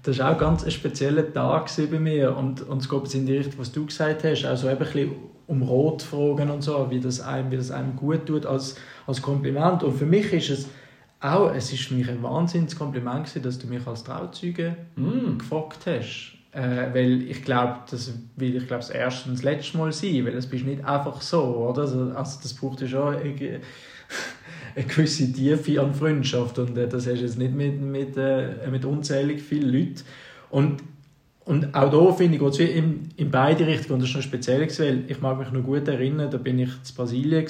[0.09, 2.35] das war auch ganz ein spezieller Tag bei mir.
[2.35, 5.11] Und, und es geht in die Richtung, was du gesagt hast, also eben ein bisschen
[5.47, 9.21] um Rot fragen und so, wie das einem, wie das einem gut tut als, als
[9.21, 9.83] Kompliment.
[9.83, 10.69] Und für mich ist es
[11.21, 15.39] auch, es ist für mich ein wahnsinniges Kompliment gewesen, dass du mich als Trauzeuge mm.
[15.39, 16.35] gefragt hast.
[16.53, 20.25] Äh, weil ich glaube, das will ich glaube das erste und das letzte Mal sein,
[20.25, 21.83] weil das bist nicht einfach so, oder?
[21.83, 23.15] Also, also das braucht ja schon
[24.79, 28.69] eine, gewisse Tiefe an Freundschaft und äh, das hast du jetzt nicht mit, mit, äh,
[28.71, 30.03] mit unzählig vielen Leuten.
[30.51, 30.83] Und
[31.45, 33.95] und auch da finde ich, geht es in, in beide Richtungen.
[33.95, 36.69] Und das ist noch speziell, weil ich mag mich noch gut erinnern, da bin ich
[36.69, 37.47] in Brasilien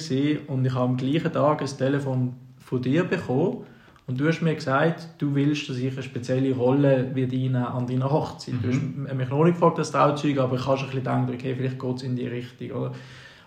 [0.47, 3.65] und ich habe am gleichen Tag ein Telefon von dir bekommen
[4.07, 7.87] Und du hast mir gesagt, du willst, dass ich eine spezielle Rolle wie deine an
[7.87, 8.53] deiner Hochzeit.
[8.53, 8.61] Mhm.
[8.61, 11.33] Du hast mich noch nicht gefragt, das Trauzeug, aber ich habe schon ein bisschen gedacht,
[11.33, 12.71] okay, vielleicht geht es in die Richtung.
[12.71, 12.91] Oder?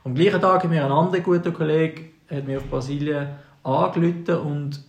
[0.05, 3.29] Am gleichen Tag hat mir ein anderer guter Kollege hat mir auf Brasilien
[3.63, 4.85] angerufen und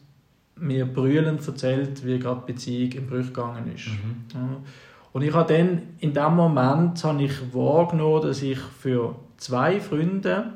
[0.56, 3.88] mir brüllend erzählt, wie gerade die Beziehung im Bruch gegangen ist.
[3.88, 4.26] Mhm.
[4.34, 4.58] Ja.
[5.12, 10.54] Und ich habe dann, in dem Moment habe ich wahrgenommen, dass ich für zwei Freunde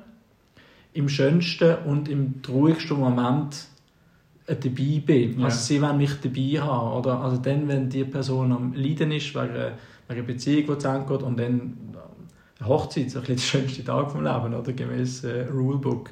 [0.93, 3.67] im schönsten und im traurigsten Moment
[4.47, 5.39] äh, dabei bin.
[5.39, 5.45] Ja.
[5.45, 6.97] Also sie wollen mich dabei haben.
[6.97, 7.19] Oder?
[7.21, 9.71] Also dann, wenn die Person am Leiden ist, wegen, wegen
[10.07, 11.77] einer Beziehung, die zusammengeht, und dann
[12.65, 14.73] Hochzeit, so ein der schönste Tag vom Leben, oder?
[14.73, 16.09] gemäß äh, Rulebook.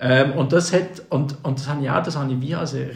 [0.00, 2.74] Ähm, und das hat, und, und das habe ich auch, das habe ich wie als
[2.74, 2.90] ein,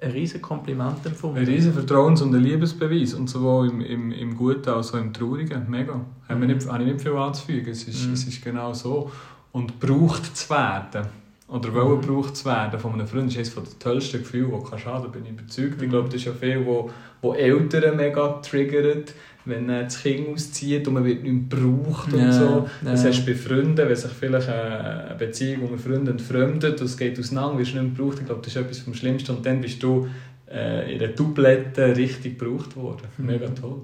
[0.00, 1.38] ein riesen Kompliment empfunden.
[1.38, 5.12] Ein riesen Vertrauens- und ein Liebesbeweis, und sowohl im, im, im Guten als auch im
[5.12, 5.94] Traurigen, mega.
[5.94, 6.04] Mhm.
[6.28, 8.12] Habe, ich nicht, habe ich nicht viel anzufügen, es ist, mhm.
[8.12, 9.10] es ist genau so.
[9.50, 11.06] Und braucht zu werden
[11.48, 12.00] oder wollen mhm.
[12.00, 15.24] gebraucht zu werden von einem Freund, ist eines der tollsten Gefühle, die kann schaden, bin
[15.24, 15.82] ich überzeugt.
[15.82, 16.90] Ich glaube, das ist ja viel, wo,
[17.20, 19.12] wo Eltern mega triggert,
[19.44, 22.68] wenn das Kind auszieht und man wird nicht mehr gebraucht und ja, so.
[22.82, 23.10] Das ja.
[23.10, 27.18] hast du bei Freunden, wenn sich vielleicht eine Beziehung unter Freunden entfremdet und es geht
[27.18, 28.18] auseinander, wirst du nicht mehr gebraucht.
[28.20, 30.08] Ich glaube, das ist etwas vom Schlimmsten und dann bist du
[30.50, 33.06] äh, in der Dublette richtig gebraucht worden.
[33.18, 33.26] Mhm.
[33.26, 33.82] Mega toll.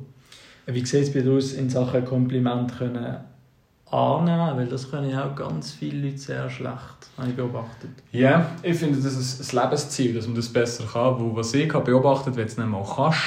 [0.67, 3.17] Wie sieht es bei dir aus, in Sachen Kompliment können
[3.91, 7.91] annehmen, weil das können ja auch ganz viele Leute sehr schlecht, habe ich beobachtet.
[8.13, 11.73] Ja, ich finde, das ist ein Lebensziel, dass man das besser kann, wo was ich
[11.75, 13.19] habe beobachtet, wenn du es nicht mal kannst,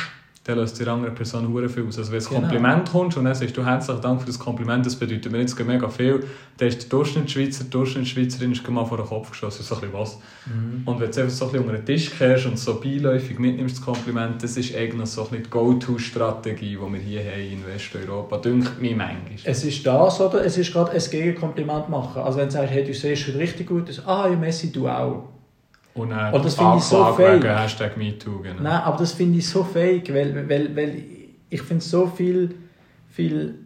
[0.44, 1.98] dann löst die andere Person hure viel aus.
[1.98, 2.42] Also wenn ein genau.
[2.42, 5.58] Kompliment kommt und dann sagst du herzlichen Dank für das Kompliment, das bedeutet mir jetzt
[5.66, 6.26] mega viel,
[6.58, 10.20] dann ist der Durchschnittsschweizer, die Durchschnittsschweizerin ist mal vor den Kopf geschossen, so ein was.
[10.46, 10.84] Mhm.
[10.86, 13.78] Und wenn du einfach so ein bisschen unter den Tisch kehrst und so beiläufig mitnimmst,
[13.78, 18.38] das Kompliment, das ist eigentlich so ein die Go-To-Strategie, die wir hier haben in Westeuropa,
[18.38, 19.32] dünkt mir manchmal.
[19.46, 20.44] Es ist das, oder?
[20.44, 22.22] Es ist gerade ein Gegenkompliment machen.
[22.22, 24.90] Also wenn du sagst, hey, du siehst heute richtig gut aus, ah, ja, Messi, du
[24.90, 25.30] auch.
[25.96, 27.44] Und dann und das finde ich so fake.
[27.44, 28.62] Hashtag MeToo, genau.
[28.62, 31.04] Nein, aber das finde ich so fake, weil, weil, weil
[31.50, 32.56] ich finde so viel,
[33.10, 33.60] viel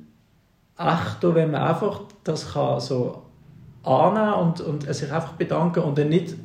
[0.78, 3.24] echter, wenn man einfach das kann so
[3.84, 6.36] annehmen und, und sich einfach bedanken und dann nicht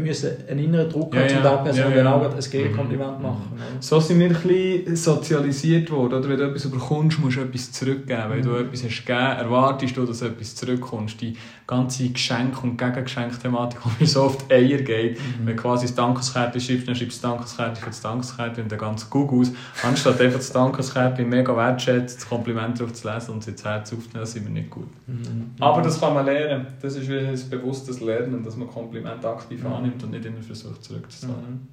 [0.00, 1.96] müssen einen inneren Druck haben, ja, um der Person ja, ja.
[1.96, 3.22] genau ein Gegenkompliment mhm.
[3.22, 3.52] machen.
[3.54, 3.80] Mhm.
[3.80, 6.14] So sind wir ein bisschen sozialisiert worden.
[6.14, 8.22] Oder wenn du etwas bekommst, musst du etwas zurückgeben.
[8.28, 8.66] Wenn du mhm.
[8.66, 11.20] etwas hast gegeben, erwartest du, dass etwas zurückkommst.
[11.20, 11.36] Die
[11.66, 15.46] ganze Geschenk- und Gegengeschenk-Thematik, die mir so oft Eier geht, mhm.
[15.46, 18.72] wenn du quasi das Dankeskärtchen schreibst, dann schreibst du das Dankeskärtchen für das Dankeskärtchen und
[18.72, 19.52] dann ganz gut aus.
[19.82, 23.92] Anstatt einfach das Dankeskärtchen mega wertschätzen, das Kompliment darauf zu lesen und es ins Herz
[23.92, 24.88] aufzunehmen, sind wir nicht gut.
[25.06, 25.50] Mhm.
[25.60, 26.66] Aber das kann man lernen.
[26.80, 30.42] Das ist wieder ein bewusstes Lernen, dass man Kompliment aktiv mhm annimmt und nicht immer
[30.42, 31.50] versucht zurückzuzahlen.
[31.50, 31.68] Mhm.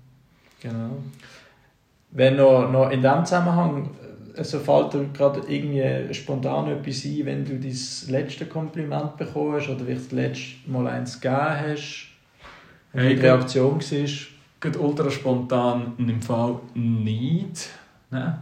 [0.61, 0.97] Genau.
[2.11, 3.91] Wenn noch, noch in diesem Zusammenhang,
[4.35, 9.69] also fällt dir gerade irgendwie spontan etwas ein, wenn du dein letzte Kompliment bekommen hast
[9.69, 12.07] oder vielleicht das letzte Mal eins gegeben hast,
[12.93, 14.09] wie hey, die Reaktion war?
[14.61, 17.69] Geht ultra spontan im Fall nicht.
[18.09, 18.39] Nein.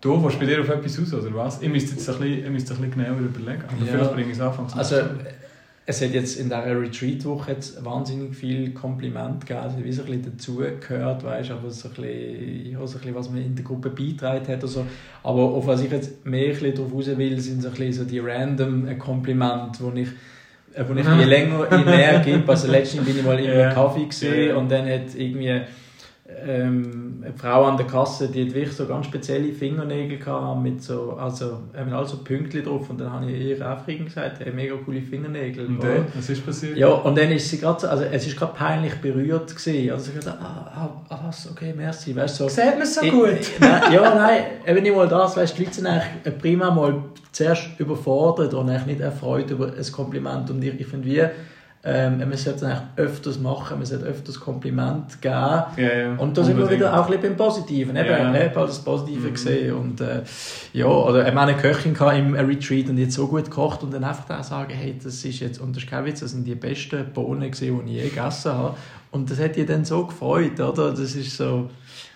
[0.00, 1.60] Du willst bei dir auf etwas aus, oder was?
[1.60, 3.62] Ich müsste jetzt ein bisschen, ein bisschen genauer überlegen.
[3.66, 3.92] Aber ja.
[3.92, 4.96] vielleicht bringe ich es anfangs Also,
[5.90, 10.36] es hat jetzt in dieser Retreat-Woche wahnsinnig viel Kompliment gegeben, also wie so ein bisschen
[10.36, 13.88] dazugehört, weißt, aber so ein bisschen, ja, so ein bisschen, was man in der Gruppe
[13.88, 14.86] beitragen hat oder so.
[15.22, 18.04] Aber auf was ich jetzt mehr ein darauf raus will, sind so, ein bisschen so
[18.04, 20.08] die random Komplimente, wo ich
[20.86, 22.46] wo ich je länger je mehr gebe.
[22.46, 25.62] Also letztens bin ich mal in einem Kaffee gesehen und dann hat irgendwie
[26.46, 30.82] ähm, eine Frau an der Kasse, die hat wirklich so ganz spezielle Fingernägel gehabt, mit
[30.82, 34.74] so, also haben also Pünktchen drauf und dann habe ich ihr einfach gesagt, hey, mega
[34.84, 35.66] coole Fingernägel.
[35.66, 36.76] Und dann, was ist passiert?
[36.76, 40.12] Ja, und dann ist sie gerade, also es ist gerade peinlich berührt gewesen, also sie
[40.18, 42.44] gesagt, ah, ah, was, okay, merci, weißt du.
[42.44, 43.40] So, Sieht man so ich, gut?
[43.40, 46.70] Ich, nein, ja, nein, eben nicht mal das, weißt du, die Leute sind eigentlich prima
[46.70, 51.24] mal zuerst überfordert und eigentlich nicht erfreut über ein Kompliment und ich, ich finde wie,
[51.84, 55.34] ähm, man sollte es öfters machen, man sollte öfters Kompliment geben.
[55.34, 56.14] Ja, ja.
[56.16, 57.96] Und da sind wir wieder auch ein bisschen beim Positiven.
[57.96, 58.34] Eben, ja.
[58.34, 59.32] Ich habe das Positive mhm.
[59.32, 59.74] gesehen.
[59.74, 60.22] Und, äh,
[60.72, 64.02] ja, oder ich meine, eine Köchin im Retreat und jetzt so gut gekocht und dann
[64.02, 66.56] einfach da sagen, hey, das ist jetzt, und das ist kein Witz, das sind die
[66.56, 68.74] besten Bohnen gewesen, die ich je gegessen habe.
[69.10, 70.90] Und das hat ihr dann so gefreut, oder?
[70.90, 71.70] Das ist so,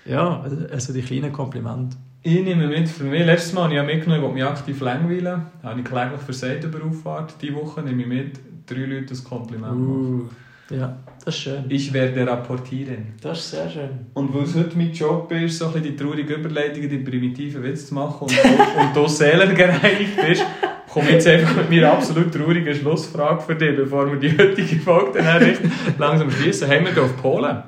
[0.05, 1.97] ja, also die kleinen Komplimente.
[2.25, 5.47] Ich nehme mit, für mich, letztes Mal habe ich mitgenommen, ich mich aktiv langweilen.
[5.61, 7.35] Da habe ich kläglich versagt über Auffahrt.
[7.41, 10.29] Diese Woche nehme ich mit, drei Leute das Kompliment uh,
[10.75, 11.65] Ja, das ist schön.
[11.69, 13.15] Ich werde rapportieren.
[13.21, 13.91] Das ist sehr schön.
[14.15, 17.87] Und weil es heute mein Job ist, so ein die traurige Überleitung, die primitiven Witze
[17.87, 18.33] zu machen und,
[18.81, 20.45] und du seelengereinigt bist,
[20.93, 24.77] komme ich jetzt einfach mit meiner absolut traurigen Schlussfrage für dich, bevor wir die heutige
[24.77, 25.57] Folge dann
[25.99, 26.71] langsam schließen.
[26.71, 27.63] Haben wir auf Polen?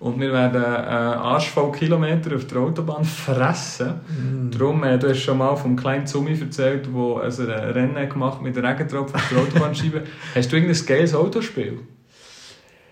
[0.00, 4.00] Und wir werden äh, arschvoll Kilometer auf der Autobahn fressen.
[4.06, 4.50] Mm.
[4.50, 8.40] Darum, äh, du hast schon mal vom kleinen Zumi erzählt, der also ein Rennen gemacht
[8.40, 10.04] mit Regentropfen auf der Autobahnscheibe.
[10.34, 11.80] hast du irgendein geiles Autospiel?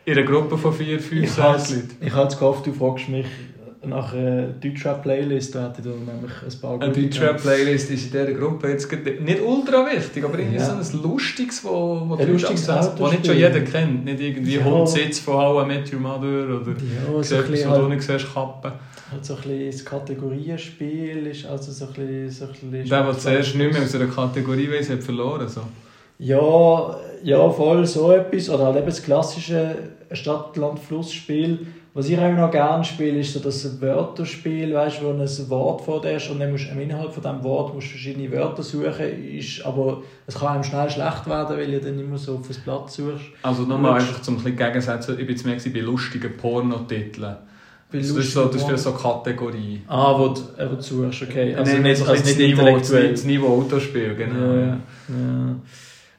[0.05, 1.97] In einer Gruppe von vier, fünf, sechs Leuten.
[2.01, 3.27] ich habe jetzt gehofft, du fragst mich
[3.89, 8.91] nach einer Deutschrap-Playlist, hätte ich nämlich ein paar Eine Deutschrap-Playlist ist in dieser Gruppe jetzt
[8.93, 10.65] nicht ultra wichtig, aber irgendwie Ja.
[10.83, 14.05] so ein lustiges, wo, wo Ein lustiges wo nicht schon jeder kennt.
[14.05, 14.65] Nicht irgendwie Ja.
[14.65, 18.03] Hundsitz von How I Met Your Mother oder Ja, so bisschen wo du halt, nicht
[18.03, 18.73] siehst, Kappen.
[19.13, 22.31] halt so ein bisschen das Kategorienspiel ist also so ein bisschen...
[22.31, 25.49] So ein bisschen Der, der zuerst nicht mehr aus einer Kategorie weiss, hat verloren.
[25.49, 25.63] So.
[26.19, 28.49] Ja, ja, voll so etwas.
[28.49, 29.77] Oder halt eben das klassische
[30.13, 31.67] Stadt-Land-Fluss-Spiel.
[31.97, 36.03] Was ich auch noch gerne spiele, ist so das Wörterspiel, weißt, wo ein Wort vor
[36.03, 39.35] dir ist und dann musst du Inhalt von diesem Wort musst du verschiedene Wörter suchen.
[39.35, 42.59] Ist, aber es kann einem schnell schlecht werden, weil du dann immer so auf das
[42.59, 43.25] Blatt suchst.
[43.41, 45.13] Also nochmal einfach zum ein Gegensätze.
[45.13, 47.37] Ich bin jetzt mehr gewesen bei lustigen Pornotiteln.
[47.91, 49.81] Das ist, so, das ist für so Kategorie.
[49.89, 51.55] Ah, wo du, äh, wo du suchst, okay.
[51.55, 53.11] Also Also nicht, nicht, so also nicht Niveau, das, intellektuell.
[53.13, 54.55] das Niveau Autospiel, genau.
[54.55, 54.61] Ja.
[54.67, 54.77] Ja.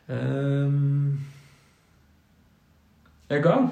[0.09, 0.15] Ja.
[0.65, 1.19] Ähm,
[3.29, 3.69] Egal.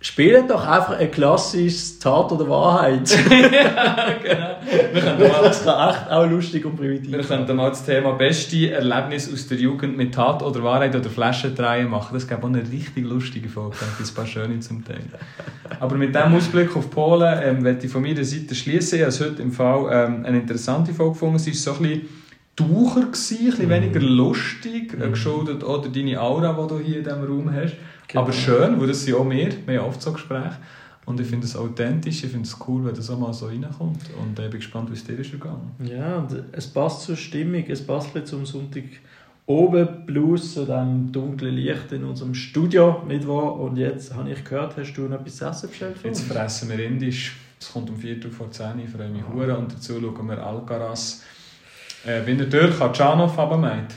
[0.00, 3.08] Spielt doch einfach ein klassisches Tat oder Wahrheit.
[4.92, 8.12] Wir können mal, das kann echt auch lustig und primitiv wir könnten mal das Thema
[8.12, 12.10] beste Erlebnis aus der Jugend mit Tat oder Wahrheit oder Flaschendrehen machen.
[12.12, 13.76] Das gäbe auch eine richtig lustige Folge.
[13.80, 15.00] Da gibt es ein paar schöne zum Teil.
[15.80, 18.98] Aber mit diesem Ausblick auf Polen ähm, werde ich von meiner Seite schließen.
[18.98, 21.36] Ich habe es heute im Fall ähm, eine interessante Folge gefunden.
[21.36, 22.08] Es war so ein bisschen
[22.58, 27.04] Taucher, gewesen, ein bisschen weniger lustig, äh, geschuldet oder deine Aura, die du hier in
[27.04, 27.76] diesem Raum hast.
[28.08, 28.22] Genau.
[28.22, 29.48] Aber schön, weil das sind auch wir.
[29.64, 30.56] Wir haben oft so Gespräche.
[31.06, 34.02] Und ich finde es authentisch, ich finde es cool, wenn das auch mal so reinkommt.
[34.20, 35.70] Und äh, ich bin gespannt, wie es dir ist gegangen.
[35.84, 38.84] Ja, und es passt zur Stimmung, es passt zum Sonntag
[39.46, 43.54] oben Blues, zu dem dunklen Licht in unserem Studio, nicht wahr?
[43.54, 46.68] Und jetzt habe ich gehört, hast du noch etwas zu essen bestellt für Jetzt fressen
[46.68, 47.36] wir indisch.
[47.60, 50.28] Es kommt um 4 Uhr vor 10 Uhr, ich freue mich hure Und dazu schauen
[50.28, 51.22] wir Alcaraz.
[52.04, 53.94] Äh, bin der Türk Hacanov abgemeint.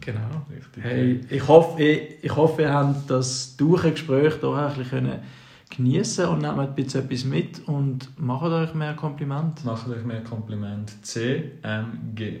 [0.00, 0.46] Genau.
[0.54, 0.84] Richtig.
[0.84, 5.20] Hey, ich hoffe, ich, ich hoffe, ihr habt das Gespräch hier ein bisschen können
[5.68, 9.64] geniessen und nehmt ein bisschen etwas mit und macht euch mehr Kompliment.
[9.64, 10.92] Macht euch mehr Kompliment.
[11.04, 12.40] CMG.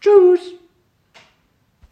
[0.00, 0.59] Tschüss!